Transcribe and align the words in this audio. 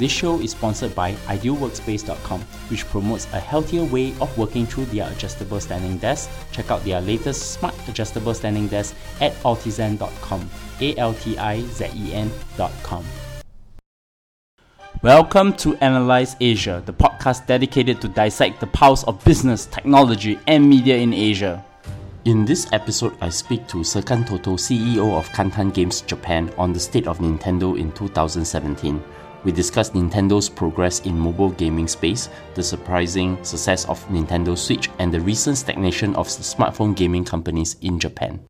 This 0.00 0.10
show 0.10 0.40
is 0.40 0.52
sponsored 0.52 0.94
by 0.94 1.12
idealworkspace.com, 1.28 2.40
which 2.70 2.86
promotes 2.86 3.26
a 3.34 3.38
healthier 3.38 3.84
way 3.84 4.14
of 4.18 4.32
working 4.38 4.64
through 4.64 4.86
their 4.86 5.06
adjustable 5.12 5.60
standing 5.60 5.98
desk. 5.98 6.30
Check 6.52 6.70
out 6.70 6.82
their 6.84 7.02
latest 7.02 7.52
smart 7.52 7.74
adjustable 7.86 8.32
standing 8.32 8.66
desk 8.66 8.96
at 9.20 9.34
altizen.com. 9.42 10.48
A 10.80 10.96
L 10.96 11.12
T 11.12 11.36
I 11.36 11.60
Z 11.60 11.90
E 11.94 12.14
N.com. 12.14 13.04
Welcome 15.02 15.52
to 15.56 15.76
Analyse 15.82 16.34
Asia, 16.40 16.82
the 16.86 16.94
podcast 16.94 17.46
dedicated 17.46 18.00
to 18.00 18.08
dissect 18.08 18.60
the 18.60 18.68
pulse 18.68 19.04
of 19.04 19.22
business, 19.22 19.66
technology, 19.66 20.38
and 20.46 20.66
media 20.66 20.96
in 20.96 21.12
Asia. 21.12 21.62
In 22.24 22.46
this 22.46 22.72
episode, 22.72 23.14
I 23.20 23.28
speak 23.28 23.68
to 23.68 23.84
Serkan 23.84 24.26
Toto, 24.26 24.56
CEO 24.56 25.18
of 25.18 25.28
Kantan 25.28 25.74
Games 25.74 26.00
Japan, 26.00 26.50
on 26.56 26.72
the 26.72 26.80
state 26.80 27.06
of 27.06 27.18
Nintendo 27.18 27.78
in 27.78 27.92
2017. 27.92 29.02
We 29.44 29.52
discuss 29.52 29.90
Nintendo's 29.90 30.48
progress 30.48 31.00
in 31.00 31.18
mobile 31.18 31.50
gaming 31.50 31.88
space, 31.88 32.28
the 32.54 32.62
surprising 32.62 33.42
success 33.42 33.88
of 33.88 34.04
Nintendo 34.08 34.56
Switch, 34.56 34.90
and 34.98 35.12
the 35.12 35.20
recent 35.20 35.56
stagnation 35.56 36.14
of 36.16 36.28
smartphone 36.28 36.94
gaming 36.94 37.24
companies 37.24 37.76
in 37.80 37.98
Japan. 37.98 38.40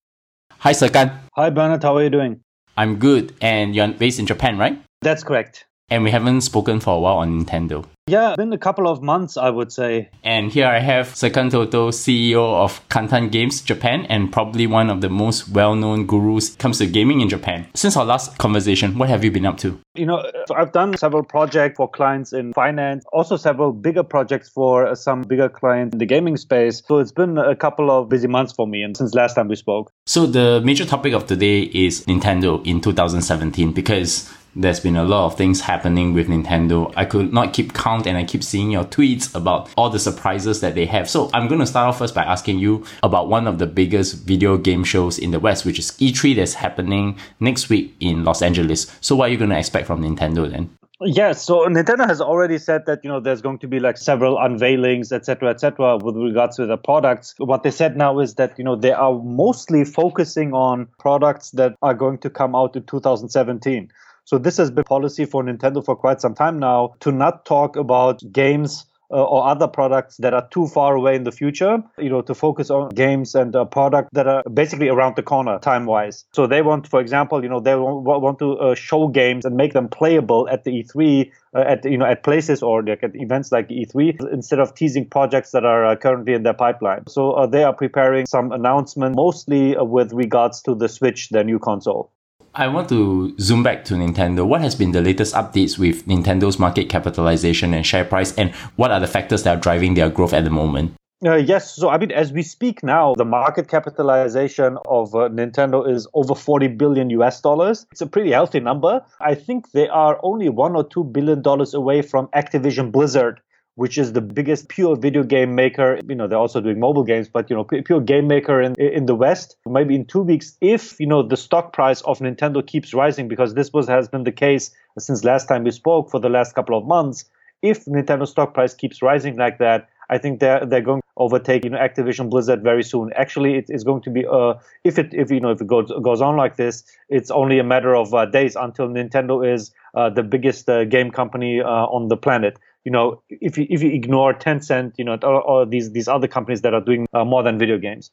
Hi, 0.58 0.72
Serkan. 0.72 1.16
Hi, 1.36 1.50
Bernard. 1.50 1.82
How 1.82 1.96
are 1.96 2.02
you 2.02 2.10
doing? 2.10 2.40
I'm 2.76 2.96
good, 2.96 3.34
and 3.40 3.74
you're 3.74 3.88
based 3.88 4.18
in 4.18 4.26
Japan, 4.26 4.58
right? 4.58 4.82
That's 5.02 5.22
correct. 5.22 5.66
And 5.90 6.02
we 6.02 6.10
haven't 6.10 6.42
spoken 6.42 6.80
for 6.80 6.96
a 6.96 7.00
while 7.00 7.18
on 7.18 7.44
Nintendo. 7.44 7.84
Yeah, 8.10 8.34
been 8.34 8.52
a 8.52 8.58
couple 8.58 8.88
of 8.88 9.02
months, 9.02 9.36
I 9.36 9.50
would 9.50 9.70
say. 9.70 10.10
And 10.24 10.50
here 10.50 10.66
I 10.66 10.80
have 10.80 11.10
Serkan 11.14 11.48
Toto, 11.48 11.90
CEO 11.90 12.42
of 12.42 12.80
Kantan 12.88 13.30
Games 13.30 13.60
Japan, 13.62 14.04
and 14.08 14.32
probably 14.32 14.66
one 14.66 14.90
of 14.90 15.00
the 15.00 15.08
most 15.08 15.48
well-known 15.50 16.06
gurus 16.06 16.56
comes 16.56 16.78
to 16.78 16.86
gaming 16.86 17.20
in 17.20 17.28
Japan. 17.28 17.68
Since 17.74 17.96
our 17.96 18.04
last 18.04 18.36
conversation, 18.38 18.98
what 18.98 19.08
have 19.08 19.22
you 19.22 19.30
been 19.30 19.46
up 19.46 19.58
to? 19.58 19.78
You 19.94 20.06
know, 20.06 20.24
I've 20.52 20.72
done 20.72 20.96
several 20.96 21.22
projects 21.22 21.76
for 21.76 21.88
clients 21.88 22.32
in 22.32 22.52
finance, 22.52 23.04
also 23.12 23.36
several 23.36 23.72
bigger 23.72 24.02
projects 24.02 24.48
for 24.48 24.96
some 24.96 25.22
bigger 25.22 25.48
clients 25.48 25.92
in 25.92 25.98
the 25.98 26.06
gaming 26.06 26.36
space. 26.36 26.82
So 26.84 26.98
it's 26.98 27.12
been 27.12 27.38
a 27.38 27.54
couple 27.54 27.92
of 27.92 28.08
busy 28.08 28.26
months 28.26 28.52
for 28.52 28.66
me 28.66 28.82
and 28.82 28.96
since 28.96 29.14
last 29.14 29.34
time 29.34 29.46
we 29.46 29.54
spoke. 29.54 29.92
So 30.06 30.26
the 30.26 30.60
major 30.64 30.84
topic 30.84 31.12
of 31.12 31.26
today 31.26 31.62
is 31.62 32.06
Nintendo 32.06 32.64
in 32.66 32.80
2017 32.80 33.72
because 33.72 34.28
there's 34.54 34.80
been 34.80 34.96
a 34.96 35.04
lot 35.04 35.26
of 35.26 35.36
things 35.36 35.60
happening 35.60 36.12
with 36.12 36.28
Nintendo. 36.28 36.92
I 36.96 37.04
could 37.04 37.32
not 37.32 37.52
keep 37.52 37.72
count 37.72 38.06
and 38.06 38.16
I 38.16 38.24
keep 38.24 38.42
seeing 38.42 38.70
your 38.70 38.84
tweets 38.84 39.34
about 39.34 39.70
all 39.76 39.90
the 39.90 39.98
surprises 39.98 40.60
that 40.60 40.74
they 40.74 40.86
have. 40.86 41.08
So 41.08 41.30
I'm 41.32 41.48
going 41.48 41.60
to 41.60 41.66
start 41.66 41.88
off 41.88 41.98
first 41.98 42.14
by 42.14 42.24
asking 42.24 42.58
you 42.58 42.84
about 43.02 43.28
one 43.28 43.46
of 43.46 43.58
the 43.58 43.66
biggest 43.66 44.24
video 44.26 44.56
game 44.56 44.84
shows 44.84 45.18
in 45.18 45.30
the 45.30 45.40
West, 45.40 45.64
which 45.64 45.78
is 45.78 45.92
E3 45.92 46.36
that's 46.36 46.54
happening 46.54 47.18
next 47.38 47.68
week 47.68 47.94
in 48.00 48.24
Los 48.24 48.42
Angeles. 48.42 48.90
So 49.00 49.14
what 49.16 49.28
are 49.28 49.32
you 49.32 49.38
going 49.38 49.50
to 49.50 49.58
expect 49.58 49.86
from 49.86 50.02
Nintendo 50.02 50.50
then? 50.50 50.70
Yes, 51.02 51.42
so 51.42 51.60
Nintendo 51.66 52.06
has 52.06 52.20
already 52.20 52.58
said 52.58 52.84
that 52.84 53.02
you 53.02 53.08
know 53.08 53.20
there's 53.20 53.40
going 53.40 53.58
to 53.60 53.66
be 53.66 53.80
like 53.80 53.96
several 53.96 54.36
unveilings, 54.36 55.12
etc., 55.12 55.48
etc., 55.48 55.96
with 55.96 56.14
regards 56.14 56.56
to 56.56 56.66
the 56.66 56.76
products. 56.76 57.34
What 57.38 57.62
they 57.62 57.70
said 57.70 57.96
now 57.96 58.18
is 58.18 58.34
that 58.34 58.58
you 58.58 58.64
know 58.64 58.76
they 58.76 58.92
are 58.92 59.14
mostly 59.14 59.86
focusing 59.86 60.52
on 60.52 60.88
products 60.98 61.52
that 61.52 61.74
are 61.80 61.94
going 61.94 62.18
to 62.18 62.28
come 62.28 62.54
out 62.54 62.76
in 62.76 62.82
2017. 62.82 63.90
So 64.30 64.38
this 64.38 64.58
has 64.58 64.70
been 64.70 64.84
policy 64.84 65.24
for 65.24 65.42
Nintendo 65.42 65.84
for 65.84 65.96
quite 65.96 66.20
some 66.20 66.36
time 66.36 66.60
now 66.60 66.94
to 67.00 67.10
not 67.10 67.44
talk 67.44 67.74
about 67.74 68.22
games 68.30 68.86
uh, 69.10 69.24
or 69.24 69.48
other 69.48 69.66
products 69.66 70.18
that 70.18 70.32
are 70.32 70.46
too 70.52 70.68
far 70.68 70.94
away 70.94 71.16
in 71.16 71.24
the 71.24 71.32
future, 71.32 71.82
you 71.98 72.08
know, 72.08 72.22
to 72.22 72.32
focus 72.32 72.70
on 72.70 72.90
games 72.90 73.34
and 73.34 73.56
uh, 73.56 73.64
products 73.64 74.10
that 74.12 74.28
are 74.28 74.44
basically 74.44 74.88
around 74.88 75.16
the 75.16 75.22
corner 75.24 75.58
time 75.58 75.84
wise. 75.84 76.26
So 76.32 76.46
they 76.46 76.62
want, 76.62 76.86
for 76.86 77.00
example, 77.00 77.42
you 77.42 77.48
know, 77.48 77.58
they 77.58 77.74
want, 77.74 78.38
to 78.38 78.56
uh, 78.56 78.74
show 78.76 79.08
games 79.08 79.44
and 79.44 79.56
make 79.56 79.72
them 79.72 79.88
playable 79.88 80.48
at 80.48 80.62
the 80.62 80.84
E3, 80.84 81.28
uh, 81.52 81.64
at, 81.66 81.84
you 81.84 81.98
know, 81.98 82.06
at 82.06 82.22
places 82.22 82.62
or 82.62 82.84
like 82.84 83.02
at 83.02 83.16
events 83.16 83.50
like 83.50 83.68
E3 83.68 84.32
instead 84.32 84.60
of 84.60 84.76
teasing 84.76 85.08
projects 85.08 85.50
that 85.50 85.64
are 85.64 85.84
uh, 85.84 85.96
currently 85.96 86.34
in 86.34 86.44
their 86.44 86.54
pipeline. 86.54 87.04
So 87.08 87.32
uh, 87.32 87.48
they 87.48 87.64
are 87.64 87.74
preparing 87.74 88.26
some 88.26 88.52
announcement 88.52 89.16
mostly 89.16 89.74
with 89.76 90.12
regards 90.12 90.62
to 90.62 90.76
the 90.76 90.88
Switch, 90.88 91.30
their 91.30 91.42
new 91.42 91.58
console. 91.58 92.12
I 92.60 92.68
want 92.68 92.90
to 92.90 93.34
zoom 93.40 93.62
back 93.62 93.86
to 93.86 93.94
Nintendo. 93.94 94.46
What 94.46 94.60
has 94.60 94.74
been 94.74 94.92
the 94.92 95.00
latest 95.00 95.34
updates 95.34 95.78
with 95.78 96.06
Nintendo's 96.06 96.58
market 96.58 96.90
capitalization 96.90 97.72
and 97.72 97.86
share 97.86 98.04
price, 98.04 98.36
and 98.36 98.54
what 98.76 98.90
are 98.90 99.00
the 99.00 99.06
factors 99.06 99.44
that 99.44 99.56
are 99.56 99.60
driving 99.60 99.94
their 99.94 100.10
growth 100.10 100.34
at 100.34 100.44
the 100.44 100.50
moment? 100.50 100.92
Uh, 101.24 101.36
yes, 101.36 101.74
so 101.74 101.88
I 101.88 101.96
mean, 101.96 102.10
as 102.12 102.34
we 102.34 102.42
speak 102.42 102.82
now, 102.82 103.14
the 103.14 103.24
market 103.24 103.68
capitalization 103.68 104.76
of 104.86 105.14
uh, 105.14 105.30
Nintendo 105.30 105.90
is 105.90 106.06
over 106.12 106.34
40 106.34 106.68
billion 106.68 107.08
US 107.08 107.40
dollars. 107.40 107.86
It's 107.92 108.02
a 108.02 108.06
pretty 108.06 108.32
healthy 108.32 108.60
number. 108.60 109.02
I 109.22 109.36
think 109.36 109.72
they 109.72 109.88
are 109.88 110.20
only 110.22 110.50
one 110.50 110.76
or 110.76 110.86
two 110.86 111.04
billion 111.04 111.40
dollars 111.40 111.72
away 111.72 112.02
from 112.02 112.26
Activision 112.34 112.92
Blizzard, 112.92 113.40
which 113.80 113.96
is 113.96 114.12
the 114.12 114.20
biggest 114.20 114.68
pure 114.68 114.94
video 114.94 115.22
game 115.22 115.54
maker. 115.54 115.98
You 116.06 116.14
know, 116.14 116.28
they're 116.28 116.44
also 116.46 116.60
doing 116.60 116.78
mobile 116.78 117.02
games, 117.02 117.30
but 117.30 117.48
you 117.48 117.56
know, 117.56 117.64
pure 117.64 118.02
game 118.02 118.26
maker 118.28 118.60
in 118.60 118.74
in 118.78 119.06
the 119.06 119.14
West. 119.14 119.56
Maybe 119.66 119.94
in 119.94 120.04
two 120.04 120.20
weeks, 120.20 120.58
if 120.60 121.00
you 121.00 121.06
know 121.06 121.22
the 121.22 121.38
stock 121.38 121.72
price 121.72 122.02
of 122.02 122.18
Nintendo 122.18 122.60
keeps 122.72 122.92
rising, 122.92 123.26
because 123.26 123.54
this 123.54 123.72
was 123.72 123.88
has 123.88 124.06
been 124.06 124.24
the 124.24 124.36
case 124.46 124.70
since 124.98 125.24
last 125.24 125.48
time 125.48 125.64
we 125.64 125.70
spoke 125.70 126.10
for 126.10 126.20
the 126.20 126.28
last 126.28 126.54
couple 126.54 126.76
of 126.76 126.84
months. 126.86 127.24
If 127.62 127.86
Nintendo 127.86 128.28
stock 128.28 128.52
price 128.52 128.74
keeps 128.74 129.00
rising 129.00 129.38
like 129.38 129.56
that, 129.58 129.88
I 130.10 130.18
think 130.18 130.40
they're 130.40 130.66
they're 130.66 130.86
going 130.90 131.00
to 131.00 131.08
overtake 131.16 131.64
you 131.64 131.70
know 131.70 131.78
Activision 131.78 132.28
Blizzard 132.28 132.62
very 132.62 132.82
soon. 132.82 133.10
Actually, 133.16 133.54
it 133.56 133.70
is 133.70 133.82
going 133.82 134.02
to 134.02 134.10
be 134.10 134.26
uh 134.26 134.54
if 134.84 134.98
it 134.98 135.14
if 135.14 135.30
you 135.30 135.40
know 135.40 135.52
if 135.52 135.60
it 135.62 135.66
goes 135.66 135.90
goes 136.02 136.20
on 136.20 136.36
like 136.36 136.56
this, 136.56 136.84
it's 137.08 137.30
only 137.30 137.58
a 137.58 137.64
matter 137.64 137.96
of 137.96 138.12
uh, 138.12 138.26
days 138.26 138.56
until 138.56 138.88
Nintendo 138.88 139.40
is 139.54 139.72
uh, 139.94 140.10
the 140.10 140.22
biggest 140.22 140.68
uh, 140.68 140.84
game 140.84 141.10
company 141.10 141.62
uh, 141.62 141.96
on 141.96 142.08
the 142.08 142.16
planet 142.16 142.58
you 142.84 142.92
know, 142.92 143.22
if 143.28 143.58
you 143.58 143.66
if 143.68 143.82
you 143.82 143.90
ignore 143.90 144.34
Tencent, 144.34 144.94
you 144.98 145.04
know, 145.04 145.16
or 145.16 145.66
these 145.66 145.92
these 145.92 146.08
other 146.08 146.28
companies 146.28 146.62
that 146.62 146.74
are 146.74 146.80
doing 146.80 147.06
uh, 147.12 147.24
more 147.24 147.42
than 147.42 147.58
video 147.58 147.78
games. 147.78 148.10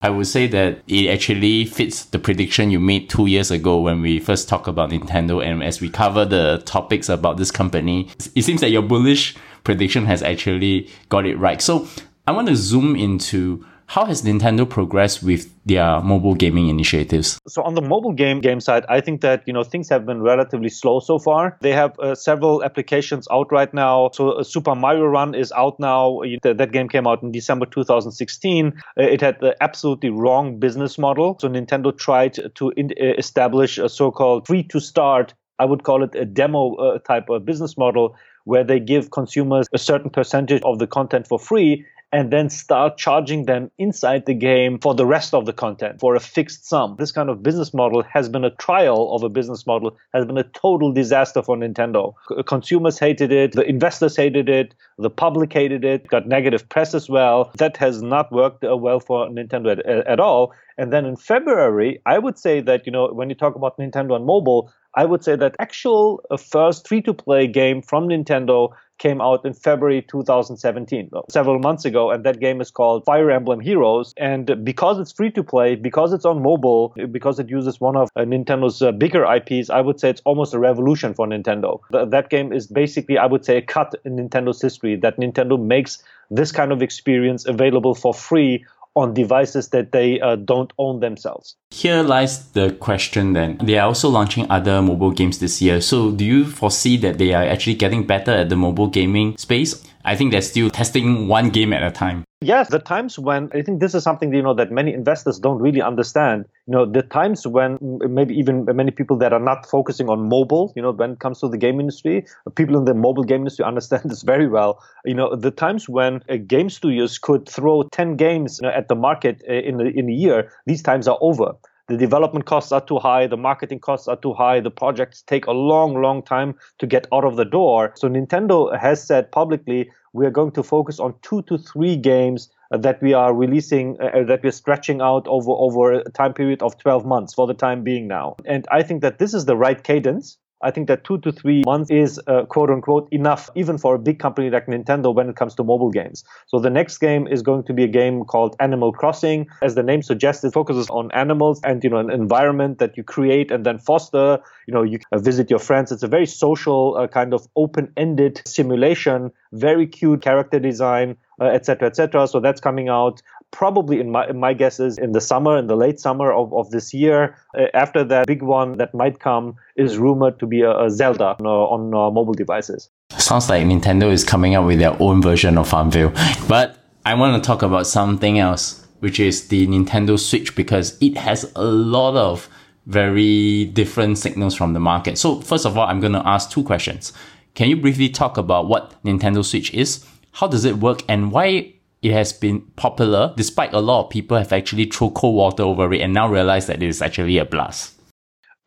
I 0.00 0.10
would 0.10 0.28
say 0.28 0.46
that 0.46 0.82
it 0.86 1.08
actually 1.08 1.64
fits 1.64 2.04
the 2.04 2.20
prediction 2.20 2.70
you 2.70 2.78
made 2.78 3.10
two 3.10 3.26
years 3.26 3.50
ago 3.50 3.80
when 3.80 4.00
we 4.00 4.20
first 4.20 4.48
talked 4.48 4.68
about 4.68 4.90
Nintendo. 4.90 5.44
And 5.44 5.60
as 5.60 5.80
we 5.80 5.90
cover 5.90 6.24
the 6.24 6.62
topics 6.64 7.08
about 7.08 7.36
this 7.36 7.50
company, 7.50 8.08
it 8.36 8.42
seems 8.42 8.60
that 8.60 8.70
your 8.70 8.82
bullish 8.82 9.34
prediction 9.64 10.06
has 10.06 10.22
actually 10.22 10.88
got 11.08 11.26
it 11.26 11.36
right. 11.36 11.60
So 11.60 11.88
I 12.28 12.30
want 12.32 12.46
to 12.46 12.54
zoom 12.54 12.94
into 12.94 13.66
how 13.88 14.04
has 14.04 14.22
Nintendo 14.22 14.68
progressed 14.68 15.22
with 15.22 15.50
their 15.64 16.02
mobile 16.02 16.34
gaming 16.34 16.68
initiatives? 16.68 17.40
So 17.48 17.62
on 17.62 17.74
the 17.74 17.80
mobile 17.80 18.12
game 18.12 18.40
game 18.40 18.60
side, 18.60 18.84
I 18.86 19.00
think 19.00 19.22
that 19.22 19.42
you 19.46 19.52
know 19.52 19.64
things 19.64 19.88
have 19.88 20.04
been 20.04 20.20
relatively 20.20 20.68
slow 20.68 21.00
so 21.00 21.18
far. 21.18 21.56
They 21.62 21.72
have 21.72 21.98
uh, 21.98 22.14
several 22.14 22.62
applications 22.62 23.26
out 23.32 23.50
right 23.50 23.72
now. 23.72 24.10
So 24.12 24.32
uh, 24.32 24.44
Super 24.44 24.74
Mario 24.74 25.06
Run 25.06 25.34
is 25.34 25.52
out 25.52 25.80
now. 25.80 26.20
That 26.42 26.70
game 26.70 26.88
came 26.90 27.06
out 27.06 27.22
in 27.22 27.32
December 27.32 27.64
2016. 27.64 28.74
Uh, 28.76 29.02
it 29.02 29.22
had 29.22 29.40
the 29.40 29.56
absolutely 29.62 30.10
wrong 30.10 30.58
business 30.58 30.98
model. 30.98 31.38
So 31.40 31.48
Nintendo 31.48 31.96
tried 31.96 32.34
to 32.56 32.70
in- 32.76 32.92
uh, 33.00 33.14
establish 33.16 33.78
a 33.78 33.88
so-called 33.88 34.46
free 34.46 34.64
to 34.64 34.80
start 34.80 35.32
I 35.60 35.64
would 35.64 35.82
call 35.82 36.04
it 36.04 36.14
a 36.14 36.24
demo 36.24 36.74
uh, 36.76 36.98
type 37.00 37.28
of 37.28 37.44
business 37.44 37.76
model 37.76 38.14
where 38.44 38.64
they 38.64 38.80
give 38.80 39.10
consumers 39.10 39.66
a 39.72 39.78
certain 39.78 40.08
percentage 40.08 40.62
of 40.62 40.78
the 40.78 40.86
content 40.86 41.26
for 41.26 41.38
free 41.38 41.84
and 42.10 42.32
then 42.32 42.48
start 42.48 42.96
charging 42.96 43.44
them 43.44 43.70
inside 43.76 44.24
the 44.24 44.34
game 44.34 44.78
for 44.78 44.94
the 44.94 45.04
rest 45.04 45.34
of 45.34 45.44
the 45.44 45.52
content 45.52 46.00
for 46.00 46.14
a 46.14 46.20
fixed 46.20 46.66
sum. 46.66 46.96
This 46.98 47.12
kind 47.12 47.28
of 47.28 47.42
business 47.42 47.74
model 47.74 48.02
has 48.02 48.28
been 48.28 48.44
a 48.44 48.50
trial 48.50 49.14
of 49.14 49.22
a 49.22 49.28
business 49.28 49.66
model, 49.66 49.96
has 50.14 50.24
been 50.24 50.38
a 50.38 50.44
total 50.44 50.92
disaster 50.92 51.42
for 51.42 51.56
Nintendo. 51.56 52.14
Consumers 52.46 52.98
hated 52.98 53.30
it, 53.30 53.52
the 53.52 53.68
investors 53.68 54.16
hated 54.16 54.48
it, 54.48 54.74
the 54.96 55.10
public 55.10 55.52
hated 55.52 55.84
it, 55.84 56.06
got 56.08 56.26
negative 56.26 56.68
press 56.68 56.94
as 56.94 57.10
well. 57.10 57.52
That 57.58 57.76
has 57.76 58.00
not 58.00 58.32
worked 58.32 58.64
uh, 58.64 58.76
well 58.76 59.00
for 59.00 59.28
Nintendo 59.28 59.72
at, 59.72 59.86
at 59.86 60.20
all. 60.20 60.54
And 60.78 60.92
then 60.92 61.04
in 61.04 61.16
February, 61.16 62.00
I 62.06 62.18
would 62.18 62.38
say 62.38 62.60
that, 62.60 62.86
you 62.86 62.92
know, 62.92 63.08
when 63.12 63.28
you 63.28 63.34
talk 63.34 63.54
about 63.54 63.76
Nintendo 63.78 64.14
and 64.16 64.24
mobile, 64.24 64.72
I 64.94 65.04
would 65.04 65.22
say 65.22 65.36
that 65.36 65.56
actual 65.58 66.22
uh, 66.30 66.36
first 66.36 66.88
free 66.88 67.02
to 67.02 67.12
play 67.12 67.46
game 67.46 67.82
from 67.82 68.08
Nintendo 68.08 68.70
came 68.98 69.20
out 69.20 69.44
in 69.44 69.54
February 69.54 70.02
2017, 70.02 71.10
several 71.30 71.58
months 71.58 71.84
ago, 71.84 72.10
and 72.10 72.24
that 72.24 72.40
game 72.40 72.60
is 72.60 72.70
called 72.70 73.04
Fire 73.04 73.30
Emblem 73.30 73.60
Heroes. 73.60 74.12
And 74.16 74.64
because 74.64 74.98
it's 74.98 75.12
free 75.12 75.30
to 75.32 75.42
play, 75.42 75.74
because 75.74 76.12
it's 76.12 76.24
on 76.24 76.42
mobile, 76.42 76.94
because 77.10 77.38
it 77.38 77.48
uses 77.48 77.80
one 77.80 77.96
of 77.96 78.10
uh, 78.16 78.20
Nintendo's 78.20 78.82
uh, 78.82 78.92
bigger 78.92 79.24
IPs, 79.24 79.70
I 79.70 79.80
would 79.80 80.00
say 80.00 80.10
it's 80.10 80.22
almost 80.24 80.54
a 80.54 80.58
revolution 80.58 81.14
for 81.14 81.26
Nintendo. 81.26 81.80
That 81.90 82.30
game 82.30 82.52
is 82.52 82.66
basically, 82.66 83.18
I 83.18 83.26
would 83.26 83.44
say, 83.44 83.56
a 83.58 83.62
cut 83.62 83.94
in 84.04 84.16
Nintendo's 84.16 84.60
history 84.60 84.96
that 84.96 85.18
Nintendo 85.18 85.60
makes 85.60 86.02
this 86.30 86.52
kind 86.52 86.72
of 86.72 86.82
experience 86.82 87.46
available 87.46 87.94
for 87.94 88.12
free 88.12 88.64
on 88.94 89.14
devices 89.14 89.68
that 89.68 89.92
they 89.92 90.20
uh, 90.20 90.36
don't 90.36 90.72
own 90.78 91.00
themselves. 91.00 91.56
Here 91.70 92.02
lies 92.02 92.50
the 92.52 92.72
question 92.72 93.32
then. 93.32 93.58
They 93.62 93.78
are 93.78 93.86
also 93.86 94.08
launching 94.08 94.50
other 94.50 94.82
mobile 94.82 95.12
games 95.12 95.38
this 95.38 95.62
year. 95.62 95.80
So 95.80 96.10
do 96.10 96.24
you 96.24 96.44
foresee 96.44 96.96
that 96.98 97.18
they 97.18 97.32
are 97.32 97.44
actually 97.44 97.74
getting 97.76 98.06
better 98.06 98.32
at 98.32 98.48
the 98.48 98.56
mobile 98.56 98.88
gaming 98.88 99.36
space? 99.36 99.84
I 100.04 100.16
think 100.16 100.32
they're 100.32 100.40
still 100.42 100.70
testing 100.70 101.28
one 101.28 101.50
game 101.50 101.72
at 101.72 101.82
a 101.82 101.90
time. 101.90 102.24
Yes, 102.40 102.68
the 102.68 102.78
times 102.78 103.18
when 103.18 103.50
I 103.52 103.62
think 103.62 103.80
this 103.80 103.96
is 103.96 104.04
something 104.04 104.32
you 104.32 104.42
know 104.42 104.54
that 104.54 104.70
many 104.70 104.94
investors 104.94 105.40
don't 105.40 105.58
really 105.58 105.82
understand. 105.82 106.44
You 106.68 106.72
know, 106.72 106.86
the 106.86 107.02
times 107.02 107.48
when 107.48 107.78
maybe 107.80 108.32
even 108.34 108.64
many 108.64 108.92
people 108.92 109.16
that 109.18 109.32
are 109.32 109.40
not 109.40 109.68
focusing 109.68 110.08
on 110.08 110.28
mobile, 110.28 110.72
you 110.76 110.82
know, 110.82 110.92
when 110.92 111.12
it 111.12 111.18
comes 111.18 111.40
to 111.40 111.48
the 111.48 111.58
game 111.58 111.80
industry, 111.80 112.24
people 112.54 112.78
in 112.78 112.84
the 112.84 112.94
mobile 112.94 113.24
game 113.24 113.40
industry 113.40 113.64
understand 113.72 114.04
this 114.04 114.22
very 114.22 114.46
well. 114.46 114.80
You 115.04 115.14
know, 115.14 115.34
the 115.34 115.50
times 115.50 115.88
when 115.88 116.20
game 116.46 116.70
studios 116.70 117.18
could 117.18 117.48
throw 117.48 117.82
10 117.90 118.14
games 118.16 118.60
you 118.62 118.68
know, 118.68 118.74
at 118.74 118.86
the 118.86 118.94
market 118.94 119.42
uh, 119.48 119.54
in 119.54 119.80
a, 119.80 119.86
in 119.86 120.08
a 120.08 120.12
year, 120.12 120.52
these 120.64 120.82
times 120.82 121.08
are 121.08 121.18
over 121.20 121.54
the 121.88 121.96
development 121.96 122.44
costs 122.44 122.70
are 122.70 122.84
too 122.84 122.98
high, 122.98 123.26
the 123.26 123.36
marketing 123.36 123.80
costs 123.80 124.08
are 124.08 124.16
too 124.16 124.34
high, 124.34 124.60
the 124.60 124.70
projects 124.70 125.22
take 125.22 125.46
a 125.46 125.52
long, 125.52 126.00
long 126.00 126.22
time 126.22 126.54
to 126.78 126.86
get 126.86 127.06
out 127.12 127.24
of 127.24 127.36
the 127.36 127.44
door. 127.44 127.92
So 127.96 128.08
Nintendo 128.08 128.78
has 128.78 129.02
said 129.02 129.32
publicly, 129.32 129.90
we 130.12 130.26
are 130.26 130.30
going 130.30 130.52
to 130.52 130.62
focus 130.62 131.00
on 131.00 131.14
two 131.22 131.42
to 131.42 131.56
three 131.56 131.96
games 131.96 132.50
that 132.70 133.00
we 133.02 133.14
are 133.14 133.34
releasing, 133.34 133.98
uh, 134.00 134.24
that 134.24 134.42
we're 134.42 134.52
stretching 134.52 135.00
out 135.00 135.26
over 135.26 135.50
over 135.50 135.92
a 135.92 136.10
time 136.10 136.34
period 136.34 136.62
of 136.62 136.76
12 136.78 137.06
months 137.06 137.32
for 137.32 137.46
the 137.46 137.54
time 137.54 137.82
being 137.82 138.06
now. 138.06 138.36
And 138.44 138.66
I 138.70 138.82
think 138.82 139.00
that 139.00 139.18
this 139.18 139.32
is 139.32 139.46
the 139.46 139.56
right 139.56 139.82
cadence 139.82 140.36
I 140.60 140.70
think 140.70 140.88
that 140.88 141.04
two 141.04 141.18
to 141.18 141.30
three 141.30 141.62
months 141.64 141.90
is 141.90 142.20
uh, 142.26 142.44
quote 142.46 142.70
unquote 142.70 143.08
enough, 143.12 143.48
even 143.54 143.78
for 143.78 143.94
a 143.94 143.98
big 143.98 144.18
company 144.18 144.50
like 144.50 144.66
Nintendo 144.66 145.14
when 145.14 145.28
it 145.28 145.36
comes 145.36 145.54
to 145.56 145.64
mobile 145.64 145.90
games. 145.90 146.24
So 146.46 146.58
the 146.58 146.70
next 146.70 146.98
game 146.98 147.26
is 147.28 147.42
going 147.42 147.64
to 147.64 147.72
be 147.72 147.84
a 147.84 147.88
game 147.88 148.24
called 148.24 148.56
Animal 148.58 148.92
Crossing. 148.92 149.46
As 149.62 149.74
the 149.74 149.82
name 149.82 150.02
suggests, 150.02 150.42
it 150.44 150.52
focuses 150.52 150.90
on 150.90 151.10
animals 151.12 151.60
and, 151.62 151.82
you 151.84 151.90
know, 151.90 151.98
an 151.98 152.10
environment 152.10 152.78
that 152.78 152.96
you 152.96 153.04
create 153.04 153.50
and 153.50 153.64
then 153.64 153.78
foster. 153.78 154.40
You 154.66 154.74
know, 154.74 154.82
you 154.82 154.98
visit 155.14 155.48
your 155.48 155.60
friends. 155.60 155.92
It's 155.92 156.02
a 156.02 156.08
very 156.08 156.26
social 156.26 156.96
uh, 156.96 157.06
kind 157.06 157.32
of 157.34 157.46
open-ended 157.54 158.42
simulation, 158.46 159.30
very 159.52 159.86
cute 159.86 160.22
character 160.22 160.58
design, 160.58 161.16
etc., 161.40 161.86
uh, 161.86 161.90
etc. 161.90 162.22
Et 162.22 162.26
so 162.26 162.40
that's 162.40 162.60
coming 162.60 162.88
out 162.88 163.22
probably 163.50 164.00
in 164.00 164.10
my 164.10 164.30
my 164.32 164.52
guess 164.52 164.80
is 164.80 164.98
in 164.98 165.12
the 165.12 165.20
summer, 165.20 165.58
in 165.58 165.66
the 165.66 165.76
late 165.76 166.00
summer 166.00 166.32
of, 166.32 166.52
of 166.52 166.70
this 166.70 166.92
year. 166.92 167.36
Uh, 167.56 167.64
after 167.74 168.04
that, 168.04 168.26
big 168.26 168.42
one 168.42 168.78
that 168.78 168.94
might 168.94 169.20
come 169.20 169.56
is 169.76 169.98
rumored 169.98 170.38
to 170.38 170.46
be 170.46 170.62
a, 170.62 170.78
a 170.78 170.90
Zelda 170.90 171.36
on, 171.38 171.46
uh, 171.46 171.48
on 171.48 171.94
uh, 171.94 172.10
mobile 172.10 172.34
devices. 172.34 172.90
Sounds 173.16 173.48
like 173.48 173.64
Nintendo 173.64 174.10
is 174.10 174.24
coming 174.24 174.54
up 174.54 174.66
with 174.66 174.78
their 174.78 175.00
own 175.00 175.22
version 175.22 175.58
of 175.58 175.68
Farmville. 175.68 176.12
But 176.48 176.76
I 177.06 177.14
want 177.14 177.42
to 177.42 177.46
talk 177.46 177.62
about 177.62 177.86
something 177.86 178.38
else, 178.38 178.86
which 179.00 179.18
is 179.18 179.48
the 179.48 179.66
Nintendo 179.66 180.18
Switch, 180.18 180.54
because 180.54 180.98
it 181.00 181.16
has 181.16 181.50
a 181.56 181.64
lot 181.64 182.16
of 182.16 182.48
very 182.86 183.66
different 183.66 184.18
signals 184.18 184.54
from 184.54 184.72
the 184.72 184.80
market. 184.80 185.18
So 185.18 185.40
first 185.40 185.66
of 185.66 185.76
all, 185.76 185.86
I'm 185.86 186.00
going 186.00 186.12
to 186.12 186.26
ask 186.26 186.50
two 186.50 186.62
questions. 186.62 187.12
Can 187.54 187.68
you 187.68 187.76
briefly 187.76 188.08
talk 188.08 188.38
about 188.38 188.68
what 188.68 189.02
Nintendo 189.04 189.44
Switch 189.44 189.72
is? 189.74 190.06
How 190.38 190.46
does 190.46 190.64
it 190.64 190.76
work 190.76 191.02
and 191.08 191.32
why 191.32 191.74
it 192.00 192.12
has 192.12 192.32
been 192.32 192.60
popular 192.76 193.34
despite 193.36 193.72
a 193.72 193.80
lot 193.80 194.04
of 194.04 194.10
people 194.10 194.36
have 194.36 194.52
actually 194.52 194.84
thrown 194.84 195.10
cold 195.10 195.34
water 195.34 195.64
over 195.64 195.92
it 195.92 196.00
and 196.00 196.14
now 196.14 196.28
realize 196.28 196.68
that 196.68 196.80
it 196.80 196.88
is 196.88 197.02
actually 197.02 197.38
a 197.38 197.44
blast. 197.44 197.97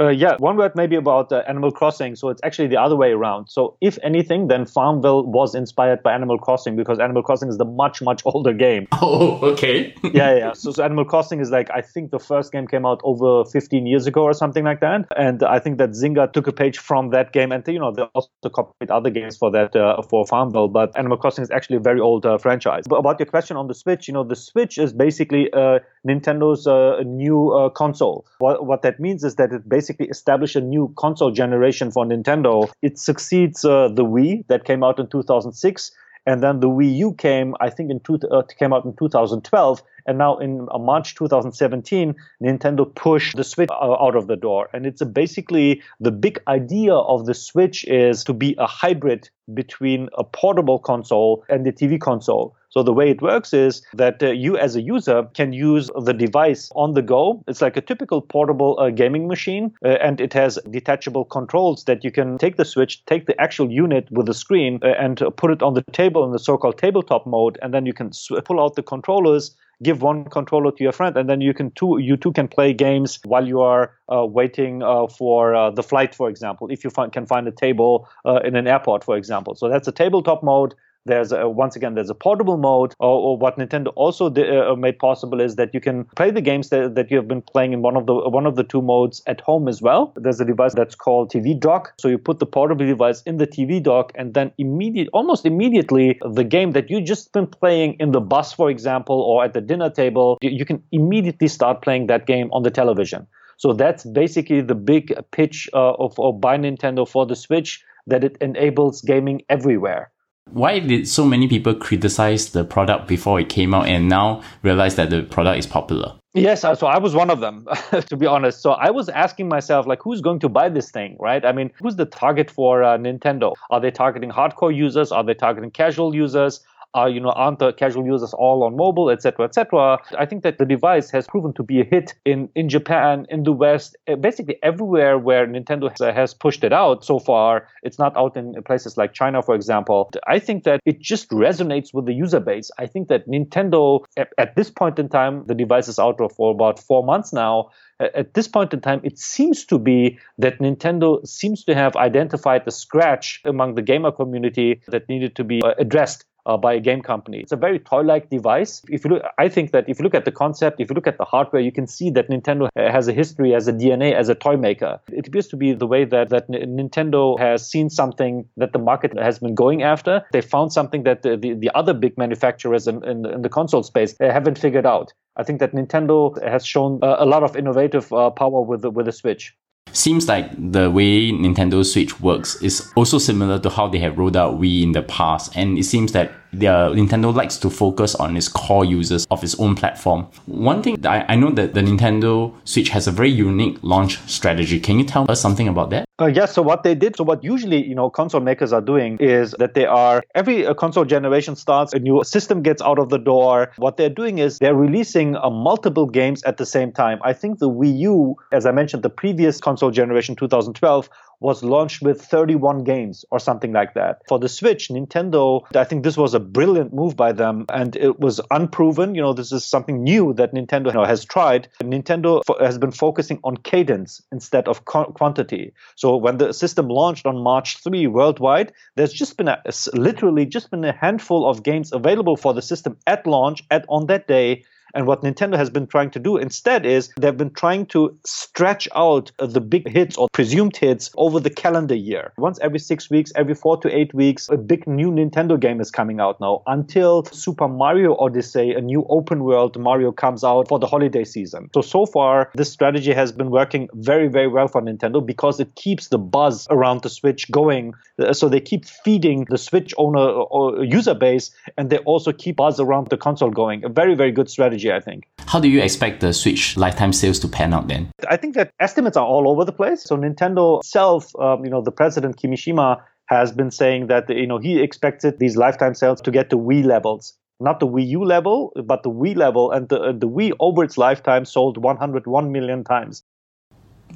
Uh, 0.01 0.09
yeah, 0.09 0.35
one 0.39 0.57
word 0.57 0.71
maybe 0.75 0.95
about 0.95 1.31
uh, 1.31 1.43
Animal 1.47 1.71
Crossing. 1.71 2.15
So 2.15 2.29
it's 2.29 2.41
actually 2.43 2.67
the 2.67 2.77
other 2.77 2.95
way 2.95 3.11
around. 3.11 3.49
So 3.49 3.77
if 3.81 3.99
anything, 4.03 4.47
then 4.47 4.65
Farmville 4.65 5.25
was 5.27 5.53
inspired 5.53 6.01
by 6.01 6.13
Animal 6.13 6.39
Crossing 6.39 6.75
because 6.75 6.99
Animal 6.99 7.21
Crossing 7.21 7.49
is 7.49 7.57
the 7.57 7.65
much 7.65 8.01
much 8.01 8.21
older 8.25 8.53
game. 8.53 8.87
Oh, 9.03 9.39
okay. 9.41 9.95
yeah, 10.13 10.35
yeah. 10.35 10.53
So, 10.53 10.71
so 10.71 10.83
Animal 10.83 11.05
Crossing 11.05 11.39
is 11.39 11.49
like 11.49 11.69
I 11.73 11.81
think 11.81 12.11
the 12.11 12.19
first 12.19 12.51
game 12.51 12.67
came 12.67 12.85
out 12.85 13.01
over 13.03 13.43
15 13.45 13.87
years 13.87 14.05
ago 14.05 14.21
or 14.21 14.33
something 14.33 14.63
like 14.63 14.79
that, 14.81 15.07
and 15.17 15.41
I 15.41 15.57
think 15.57 15.79
that 15.79 15.89
Zynga 15.89 16.31
took 16.31 16.45
a 16.45 16.51
page 16.51 16.77
from 16.77 17.09
that 17.09 17.33
game, 17.33 17.51
and 17.51 17.67
you 17.67 17.79
know 17.79 17.91
they 17.91 18.03
also 18.13 18.29
copied 18.53 18.91
other 18.91 19.09
games 19.09 19.37
for 19.37 19.49
that 19.51 19.75
uh, 19.75 20.01
for 20.03 20.25
Farmville. 20.27 20.67
But 20.67 20.95
Animal 20.97 21.17
Crossing 21.17 21.41
is 21.41 21.49
actually 21.49 21.77
a 21.77 21.79
very 21.79 21.99
old 21.99 22.25
uh, 22.25 22.37
franchise. 22.37 22.83
But 22.87 22.97
about 22.97 23.19
your 23.19 23.25
question 23.25 23.57
on 23.57 23.67
the 23.67 23.73
Switch, 23.73 24.07
you 24.07 24.13
know 24.13 24.23
the 24.23 24.35
Switch 24.35 24.77
is 24.77 24.93
basically 24.93 25.51
uh, 25.51 25.79
Nintendo's 26.07 26.65
uh, 26.65 27.03
new 27.05 27.71
console. 27.75 28.25
What 28.39 28.65
what 28.65 28.81
that 28.81 28.99
means 28.99 29.23
is 29.23 29.35
that 29.35 29.51
it 29.51 29.69
basically 29.69 29.91
basically 29.91 30.07
establish 30.09 30.55
a 30.55 30.61
new 30.61 30.93
console 30.97 31.31
generation 31.31 31.91
for 31.91 32.05
Nintendo. 32.05 32.69
It 32.81 32.99
succeeds 32.99 33.65
uh, 33.65 33.89
the 33.89 34.05
Wii 34.05 34.45
that 34.47 34.63
came 34.63 34.83
out 34.83 34.99
in 34.99 35.07
2006 35.07 35.91
and 36.27 36.43
then 36.43 36.59
the 36.59 36.69
Wii 36.69 36.97
U 36.97 37.13
came, 37.13 37.55
I 37.59 37.71
think, 37.71 37.89
in 37.89 37.99
two, 37.99 38.19
uh, 38.31 38.43
came 38.59 38.73
out 38.73 38.85
in 38.85 38.95
2012, 38.95 39.81
and 40.05 40.19
now 40.19 40.37
in 40.37 40.67
uh, 40.71 40.77
March 40.77 41.15
2017, 41.15 42.13
Nintendo 42.43 42.93
pushed 42.93 43.35
the 43.35 43.43
Switch 43.43 43.69
uh, 43.71 43.95
out 43.99 44.15
of 44.15 44.27
the 44.27 44.35
door. 44.35 44.69
And 44.71 44.85
it's 44.85 45.03
basically 45.03 45.81
the 45.99 46.11
big 46.11 46.39
idea 46.47 46.93
of 46.93 47.25
the 47.25 47.33
Switch 47.33 47.85
is 47.85 48.23
to 48.25 48.33
be 48.33 48.55
a 48.59 48.67
hybrid 48.67 49.29
between 49.51 50.09
a 50.15 50.23
portable 50.23 50.77
console 50.77 51.43
and 51.49 51.65
the 51.65 51.71
TV 51.71 51.99
console. 51.99 52.55
So 52.71 52.83
the 52.83 52.93
way 52.93 53.11
it 53.11 53.21
works 53.21 53.53
is 53.53 53.81
that 53.93 54.23
uh, 54.23 54.31
you 54.31 54.57
as 54.57 54.75
a 54.75 54.81
user 54.81 55.23
can 55.33 55.51
use 55.51 55.89
the 56.03 56.13
device 56.13 56.71
on 56.73 56.93
the 56.93 57.01
go. 57.01 57.43
It's 57.47 57.61
like 57.61 57.75
a 57.75 57.81
typical 57.81 58.21
portable 58.21 58.79
uh, 58.79 58.89
gaming 58.89 59.27
machine 59.27 59.73
uh, 59.83 59.89
and 60.01 60.21
it 60.21 60.33
has 60.33 60.57
detachable 60.69 61.25
controls 61.25 61.83
that 61.85 62.03
you 62.03 62.11
can 62.11 62.37
take 62.37 62.55
the 62.55 62.65
switch, 62.65 63.05
take 63.05 63.25
the 63.27 63.39
actual 63.39 63.69
unit 63.69 64.07
with 64.09 64.25
the 64.25 64.33
screen 64.33 64.79
uh, 64.83 64.87
and 64.97 65.21
put 65.35 65.51
it 65.51 65.61
on 65.61 65.73
the 65.73 65.83
table 65.91 66.23
in 66.25 66.31
the 66.31 66.39
so-called 66.39 66.77
tabletop 66.77 67.27
mode 67.27 67.59
and 67.61 67.73
then 67.73 67.85
you 67.85 67.93
can 67.93 68.13
sw- 68.13 68.43
pull 68.45 68.61
out 68.61 68.75
the 68.75 68.83
controllers 68.83 69.55
give 69.83 70.01
one 70.01 70.25
controller 70.25 70.71
to 70.71 70.83
your 70.83 70.91
friend 70.91 71.17
and 71.17 71.29
then 71.29 71.41
you 71.41 71.53
can 71.53 71.71
two 71.71 71.97
you 71.99 72.15
two 72.15 72.31
can 72.31 72.47
play 72.47 72.73
games 72.73 73.19
while 73.25 73.47
you 73.47 73.61
are 73.61 73.93
uh, 74.13 74.25
waiting 74.25 74.83
uh, 74.83 75.07
for 75.07 75.55
uh, 75.55 75.71
the 75.71 75.83
flight 75.83 76.13
for 76.13 76.29
example 76.29 76.67
if 76.69 76.83
you 76.83 76.89
find, 76.89 77.11
can 77.11 77.25
find 77.25 77.47
a 77.47 77.51
table 77.51 78.07
uh, 78.25 78.39
in 78.43 78.55
an 78.55 78.67
airport 78.67 79.03
for 79.03 79.17
example 79.17 79.55
so 79.55 79.69
that's 79.69 79.87
a 79.87 79.91
tabletop 79.91 80.43
mode 80.43 80.75
there's 81.05 81.31
a, 81.31 81.49
once 81.49 81.75
again 81.75 81.95
there's 81.95 82.09
a 82.09 82.15
portable 82.15 82.57
mode, 82.57 82.93
or, 82.99 83.09
or 83.09 83.37
what 83.37 83.57
Nintendo 83.57 83.91
also 83.95 84.29
did, 84.29 84.55
uh, 84.55 84.75
made 84.75 84.99
possible 84.99 85.41
is 85.41 85.55
that 85.55 85.73
you 85.73 85.81
can 85.81 86.05
play 86.15 86.31
the 86.31 86.41
games 86.41 86.69
that, 86.69 86.95
that 86.95 87.09
you 87.09 87.17
have 87.17 87.27
been 87.27 87.41
playing 87.41 87.73
in 87.73 87.81
one 87.81 87.95
of 87.97 88.05
the 88.05 88.13
one 88.13 88.45
of 88.45 88.55
the 88.55 88.63
two 88.63 88.81
modes 88.81 89.21
at 89.27 89.41
home 89.41 89.67
as 89.67 89.81
well. 89.81 90.13
There's 90.15 90.39
a 90.39 90.45
device 90.45 90.73
that's 90.73 90.95
called 90.95 91.31
TV 91.31 91.59
dock, 91.59 91.93
so 91.99 92.07
you 92.07 92.17
put 92.17 92.39
the 92.39 92.45
portable 92.45 92.85
device 92.85 93.21
in 93.23 93.37
the 93.37 93.47
TV 93.47 93.81
dock, 93.81 94.11
and 94.15 94.33
then 94.33 94.51
immediate, 94.57 95.09
almost 95.13 95.45
immediately, 95.45 96.19
the 96.31 96.43
game 96.43 96.71
that 96.71 96.89
you 96.89 97.01
just 97.01 97.31
been 97.33 97.47
playing 97.47 97.95
in 97.99 98.11
the 98.11 98.21
bus, 98.21 98.53
for 98.53 98.69
example, 98.69 99.21
or 99.21 99.43
at 99.43 99.53
the 99.53 99.61
dinner 99.61 99.89
table, 99.89 100.37
you, 100.41 100.51
you 100.51 100.65
can 100.65 100.83
immediately 100.91 101.47
start 101.47 101.81
playing 101.81 102.07
that 102.07 102.27
game 102.27 102.49
on 102.51 102.63
the 102.63 102.71
television. 102.71 103.27
So 103.57 103.73
that's 103.73 104.03
basically 104.05 104.61
the 104.61 104.75
big 104.75 105.13
pitch 105.31 105.69
uh, 105.73 105.93
of, 105.93 106.19
of 106.19 106.41
by 106.41 106.57
Nintendo 106.57 107.07
for 107.07 107.25
the 107.25 107.35
Switch 107.35 107.83
that 108.07 108.23
it 108.23 108.37
enables 108.41 109.01
gaming 109.01 109.41
everywhere. 109.49 110.10
Why 110.49 110.79
did 110.79 111.07
so 111.07 111.25
many 111.25 111.47
people 111.47 111.73
criticize 111.75 112.49
the 112.49 112.63
product 112.63 113.07
before 113.07 113.39
it 113.39 113.47
came 113.49 113.73
out 113.73 113.87
and 113.87 114.09
now 114.09 114.41
realize 114.63 114.95
that 114.95 115.09
the 115.09 115.23
product 115.23 115.59
is 115.59 115.67
popular? 115.67 116.15
Yes, 116.33 116.61
so 116.61 116.87
I 116.87 116.97
was 116.97 117.13
one 117.13 117.29
of 117.29 117.41
them, 117.41 117.67
to 117.91 118.15
be 118.15 118.25
honest. 118.25 118.61
So 118.61 118.71
I 118.71 118.89
was 118.89 119.09
asking 119.09 119.49
myself, 119.49 119.85
like, 119.85 119.99
who's 120.01 120.21
going 120.21 120.39
to 120.39 120.49
buy 120.49 120.69
this 120.69 120.89
thing, 120.89 121.17
right? 121.19 121.45
I 121.45 121.51
mean, 121.51 121.71
who's 121.81 121.97
the 121.97 122.05
target 122.05 122.49
for 122.49 122.83
uh, 122.83 122.97
Nintendo? 122.97 123.53
Are 123.69 123.81
they 123.81 123.91
targeting 123.91 124.29
hardcore 124.31 124.73
users? 124.73 125.11
Are 125.11 125.23
they 125.23 125.33
targeting 125.33 125.71
casual 125.71 126.15
users? 126.15 126.61
Uh, 126.95 127.05
you 127.05 127.19
know, 127.19 127.29
aren't 127.31 127.59
the 127.59 127.73
casual 127.73 128.05
users 128.05 128.33
all 128.33 128.63
on 128.63 128.75
mobile, 128.75 129.09
etc., 129.09 129.45
etc. 129.45 129.99
I 130.17 130.25
think 130.25 130.43
that 130.43 130.57
the 130.57 130.65
device 130.65 131.09
has 131.11 131.27
proven 131.27 131.53
to 131.53 131.63
be 131.63 131.81
a 131.81 131.83
hit 131.83 132.13
in 132.25 132.49
in 132.55 132.69
Japan, 132.69 133.25
in 133.29 133.43
the 133.43 133.51
West, 133.51 133.95
uh, 134.07 134.15
basically 134.15 134.57
everywhere 134.63 135.17
where 135.17 135.47
Nintendo 135.47 135.89
has 136.13 136.33
pushed 136.33 136.63
it 136.63 136.73
out 136.73 137.05
so 137.05 137.19
far. 137.19 137.67
It's 137.83 137.99
not 137.99 138.15
out 138.17 138.35
in 138.37 138.55
places 138.63 138.97
like 138.97 139.13
China, 139.13 139.41
for 139.41 139.55
example. 139.55 140.11
I 140.27 140.39
think 140.39 140.63
that 140.63 140.79
it 140.85 140.99
just 140.99 141.29
resonates 141.29 141.93
with 141.93 142.05
the 142.05 142.13
user 142.13 142.39
base. 142.39 142.71
I 142.77 142.87
think 142.87 143.07
that 143.07 143.27
Nintendo, 143.27 144.03
at, 144.17 144.29
at 144.37 144.55
this 144.55 144.69
point 144.69 144.99
in 144.99 145.09
time, 145.09 145.45
the 145.47 145.55
device 145.55 145.87
is 145.87 145.99
out 145.99 146.19
for 146.35 146.51
about 146.51 146.79
four 146.79 147.03
months 147.03 147.31
now 147.33 147.69
at 148.01 148.33
this 148.33 148.47
point 148.47 148.73
in 148.73 148.81
time, 148.81 149.01
it 149.03 149.19
seems 149.19 149.65
to 149.65 149.77
be 149.77 150.17
that 150.37 150.59
Nintendo 150.59 151.25
seems 151.27 151.63
to 151.65 151.75
have 151.75 151.95
identified 151.95 152.65
the 152.65 152.71
scratch 152.71 153.41
among 153.45 153.75
the 153.75 153.81
gamer 153.81 154.11
community 154.11 154.81
that 154.87 155.07
needed 155.07 155.35
to 155.35 155.43
be 155.43 155.61
uh, 155.63 155.73
addressed 155.77 156.25
uh, 156.45 156.57
by 156.57 156.73
a 156.73 156.79
game 156.79 157.01
company. 157.01 157.39
It's 157.39 157.51
a 157.51 157.57
very 157.57 157.79
toy-like 157.79 158.29
device. 158.29 158.81
If 158.89 159.03
you 159.03 159.11
look, 159.11 159.23
I 159.37 159.49
think 159.49 159.71
that 159.71 159.87
if 159.87 159.99
you 159.99 160.03
look 160.03 160.15
at 160.15 160.25
the 160.25 160.31
concept, 160.31 160.79
if 160.79 160.89
you 160.89 160.95
look 160.95 161.07
at 161.07 161.17
the 161.17 161.25
hardware, 161.25 161.61
you 161.61 161.71
can 161.71 161.87
see 161.87 162.09
that 162.11 162.29
Nintendo 162.29 162.69
has 162.75 163.07
a 163.07 163.13
history 163.13 163.53
as 163.53 163.67
a 163.67 163.73
DNA 163.73 164.13
as 164.13 164.29
a 164.29 164.35
toy 164.35 164.57
maker. 164.57 164.99
It 165.11 165.27
appears 165.27 165.47
to 165.49 165.57
be 165.57 165.73
the 165.73 165.87
way 165.87 166.05
that 166.05 166.29
that 166.29 166.49
Nintendo 166.49 167.37
has 167.39 167.67
seen 167.67 167.89
something 167.89 168.45
that 168.57 168.73
the 168.73 168.79
market 168.79 169.17
has 169.17 169.39
been 169.39 169.55
going 169.55 169.83
after. 169.83 170.23
They 170.31 170.41
found 170.41 170.73
something 170.73 171.03
that 171.03 171.21
the, 171.21 171.37
the, 171.37 171.53
the 171.53 171.71
other 171.75 171.93
big 171.93 172.17
manufacturers 172.17 172.87
in, 172.87 173.03
in, 173.05 173.25
in, 173.25 173.41
the 173.41 173.49
console 173.49 173.83
space 173.83 174.15
haven't 174.19 174.57
figured 174.57 174.85
out. 174.85 175.13
I 175.37 175.43
think 175.43 175.59
that 175.59 175.73
Nintendo 175.73 176.41
has 176.43 176.65
shown 176.65 176.99
a, 177.01 177.17
a 177.19 177.25
lot 177.25 177.43
of 177.43 177.55
innovative 177.55 178.11
uh, 178.11 178.29
power 178.29 178.61
with 178.61 178.81
the, 178.81 178.89
with 178.89 179.05
the 179.05 179.11
Switch. 179.11 179.55
Seems 179.93 180.27
like 180.27 180.51
the 180.57 180.89
way 180.89 181.31
Nintendo 181.31 181.85
Switch 181.85 182.19
works 182.19 182.61
is 182.61 182.91
also 182.95 183.17
similar 183.17 183.59
to 183.59 183.69
how 183.69 183.87
they 183.87 183.99
have 183.99 184.17
rolled 184.17 184.37
out 184.37 184.59
Wii 184.59 184.83
in 184.83 184.91
the 184.93 185.01
past, 185.01 185.55
and 185.55 185.77
it 185.77 185.83
seems 185.83 186.13
that 186.13 186.31
Nintendo 186.53 187.33
likes 187.33 187.57
to 187.57 187.69
focus 187.69 188.15
on 188.15 188.37
its 188.37 188.47
core 188.47 188.85
users 188.85 189.25
of 189.31 189.43
its 189.43 189.59
own 189.59 189.75
platform. 189.75 190.27
One 190.45 190.81
thing 190.83 191.05
I, 191.05 191.25
I 191.33 191.35
know 191.35 191.51
that 191.51 191.73
the 191.73 191.81
Nintendo 191.81 192.53
Switch 192.65 192.89
has 192.89 193.07
a 193.07 193.11
very 193.11 193.29
unique 193.29 193.77
launch 193.81 194.19
strategy. 194.29 194.79
Can 194.79 194.99
you 194.99 195.05
tell 195.05 195.29
us 195.29 195.41
something 195.41 195.67
about 195.67 195.89
that? 195.91 196.05
Uh, 196.19 196.27
yes. 196.27 196.53
So 196.53 196.61
what 196.61 196.83
they 196.83 196.93
did, 196.93 197.15
so 197.15 197.23
what 197.23 197.43
usually 197.43 197.83
you 197.83 197.95
know 197.95 198.09
console 198.09 198.41
makers 198.41 198.71
are 198.73 198.81
doing 198.81 199.17
is 199.19 199.55
that 199.57 199.73
they 199.73 199.85
are 199.85 200.23
every 200.35 200.65
uh, 200.65 200.73
console 200.73 201.05
generation 201.05 201.55
starts, 201.55 201.93
a 201.93 201.99
new 201.99 202.23
system 202.23 202.61
gets 202.61 202.81
out 202.81 202.99
of 202.99 203.09
the 203.09 203.17
door. 203.17 203.71
What 203.77 203.97
they're 203.97 204.09
doing 204.09 204.37
is 204.37 204.59
they're 204.59 204.75
releasing 204.75 205.35
uh, 205.35 205.49
multiple 205.49 206.05
games 206.05 206.43
at 206.43 206.57
the 206.57 206.65
same 206.65 206.91
time. 206.91 207.19
I 207.23 207.33
think 207.33 207.59
the 207.59 207.69
Wii 207.69 207.97
U, 207.99 208.35
as 208.51 208.65
I 208.65 208.71
mentioned, 208.71 209.03
the 209.03 209.09
previous 209.09 209.59
console 209.59 209.91
generation, 209.91 210.35
2012, 210.35 211.09
was 211.41 211.63
launched 211.63 212.01
with 212.01 212.21
31 212.21 212.83
games 212.83 213.25
or 213.31 213.39
something 213.39 213.73
like 213.73 213.93
that. 213.95 214.21
For 214.29 214.39
the 214.39 214.47
Switch, 214.47 214.87
Nintendo, 214.89 215.63
I 215.75 215.83
think 215.83 216.03
this 216.03 216.15
was 216.15 216.33
a 216.33 216.39
brilliant 216.39 216.93
move 216.93 217.17
by 217.17 217.33
them 217.33 217.65
and 217.69 217.95
it 217.95 218.19
was 218.19 218.39
unproven. 218.51 219.15
You 219.15 219.21
know, 219.21 219.33
this 219.33 219.51
is 219.51 219.65
something 219.65 220.03
new 220.03 220.33
that 220.35 220.53
Nintendo 220.53 220.87
you 220.87 220.93
know, 220.93 221.03
has 221.03 221.25
tried. 221.25 221.67
Nintendo 221.81 222.41
has 222.61 222.77
been 222.77 222.91
focusing 222.91 223.39
on 223.43 223.57
cadence 223.57 224.21
instead 224.31 224.67
of 224.67 224.85
quantity. 224.85 225.73
So 225.95 226.15
when 226.15 226.37
the 226.37 226.53
system 226.53 226.87
launched 226.87 227.25
on 227.25 227.43
March 227.43 227.77
3 227.83 228.07
worldwide, 228.07 228.71
there's 228.95 229.13
just 229.13 229.35
been 229.35 229.47
a, 229.47 229.61
literally 229.93 230.45
just 230.45 230.69
been 230.69 230.85
a 230.85 230.93
handful 230.93 231.49
of 231.49 231.63
games 231.63 231.91
available 231.91 232.37
for 232.37 232.53
the 232.53 232.61
system 232.61 232.97
at 233.07 233.25
launch 233.25 233.63
at 233.71 233.83
on 233.89 234.05
that 234.07 234.27
day 234.27 234.63
and 234.93 235.07
what 235.07 235.21
Nintendo 235.21 235.57
has 235.57 235.69
been 235.69 235.87
trying 235.87 236.11
to 236.11 236.19
do 236.19 236.37
instead 236.37 236.85
is 236.85 237.09
they've 237.17 237.37
been 237.37 237.53
trying 237.53 237.85
to 237.87 238.17
stretch 238.25 238.87
out 238.95 239.31
the 239.37 239.61
big 239.61 239.87
hits 239.87 240.17
or 240.17 240.27
presumed 240.33 240.75
hits 240.75 241.11
over 241.17 241.39
the 241.39 241.49
calendar 241.49 241.95
year. 241.95 242.33
Once 242.37 242.59
every 242.61 242.79
six 242.79 243.09
weeks, 243.09 243.31
every 243.35 243.55
four 243.55 243.77
to 243.77 243.95
eight 243.95 244.13
weeks, 244.13 244.49
a 244.49 244.57
big 244.57 244.87
new 244.87 245.11
Nintendo 245.11 245.59
game 245.59 245.79
is 245.81 245.91
coming 245.91 246.19
out 246.19 246.39
now 246.39 246.61
until 246.67 247.23
Super 247.25 247.67
Mario 247.67 248.15
Odyssey, 248.17 248.71
a 248.71 248.81
new 248.81 249.05
open 249.09 249.43
world 249.43 249.79
Mario 249.79 250.11
comes 250.11 250.43
out 250.43 250.67
for 250.67 250.79
the 250.79 250.87
holiday 250.87 251.23
season. 251.23 251.69
So, 251.73 251.81
so 251.81 252.05
far, 252.05 252.51
this 252.55 252.71
strategy 252.71 253.13
has 253.13 253.31
been 253.31 253.49
working 253.49 253.89
very, 253.93 254.27
very 254.27 254.47
well 254.47 254.67
for 254.67 254.81
Nintendo 254.81 255.25
because 255.25 255.59
it 255.59 255.75
keeps 255.75 256.07
the 256.09 256.17
buzz 256.17 256.67
around 256.69 257.01
the 257.01 257.09
Switch 257.09 257.49
going. 257.51 257.93
Uh, 258.19 258.33
so 258.33 258.49
they 258.49 258.59
keep 258.59 258.85
feeding 258.85 259.45
the 259.49 259.57
Switch 259.57 259.93
owner 259.97 260.19
or 260.19 260.83
user 260.83 261.13
base 261.13 261.51
and 261.77 261.89
they 261.89 261.97
also 261.99 262.31
keep 262.31 262.57
buzz 262.57 262.79
around 262.79 263.09
the 263.09 263.17
console 263.17 263.49
going. 263.51 263.83
A 263.83 263.89
very, 263.89 264.15
very 264.15 264.31
good 264.31 264.49
strategy 264.49 264.80
strategy, 264.81 264.91
I 264.91 264.99
think. 264.99 265.27
How 265.47 265.59
do 265.59 265.67
you 265.67 265.81
expect 265.81 266.21
the 266.21 266.33
Switch 266.33 266.77
lifetime 266.77 267.13
sales 267.13 267.39
to 267.39 267.47
pan 267.47 267.73
out 267.73 267.87
then? 267.87 268.11
I 268.29 268.37
think 268.37 268.55
that 268.55 268.71
estimates 268.79 269.17
are 269.17 269.25
all 269.25 269.49
over 269.49 269.65
the 269.65 269.71
place. 269.71 270.03
So 270.03 270.17
Nintendo 270.17 270.79
itself, 270.79 271.35
um, 271.39 271.63
you 271.63 271.71
know, 271.71 271.81
the 271.81 271.91
president 271.91 272.37
Kimishima 272.37 273.01
has 273.27 273.51
been 273.51 273.71
saying 273.71 274.07
that 274.07 274.29
you 274.29 274.47
know 274.47 274.57
he 274.57 274.81
expected 274.81 275.39
these 275.39 275.55
lifetime 275.55 275.95
sales 275.95 276.21
to 276.21 276.31
get 276.31 276.49
to 276.49 276.57
Wii 276.57 276.83
levels 276.83 277.37
not 277.63 277.79
the 277.79 277.85
Wii 277.85 278.07
U 278.07 278.25
level, 278.25 278.73
but 278.85 279.03
the 279.03 279.11
Wii 279.11 279.35
level, 279.35 279.69
and 279.69 279.87
the, 279.87 280.13
the 280.13 280.27
Wii 280.27 280.51
over 280.59 280.83
its 280.83 280.97
lifetime 280.97 281.45
sold 281.45 281.77
101 281.77 282.51
million 282.51 282.83
times. 282.83 283.23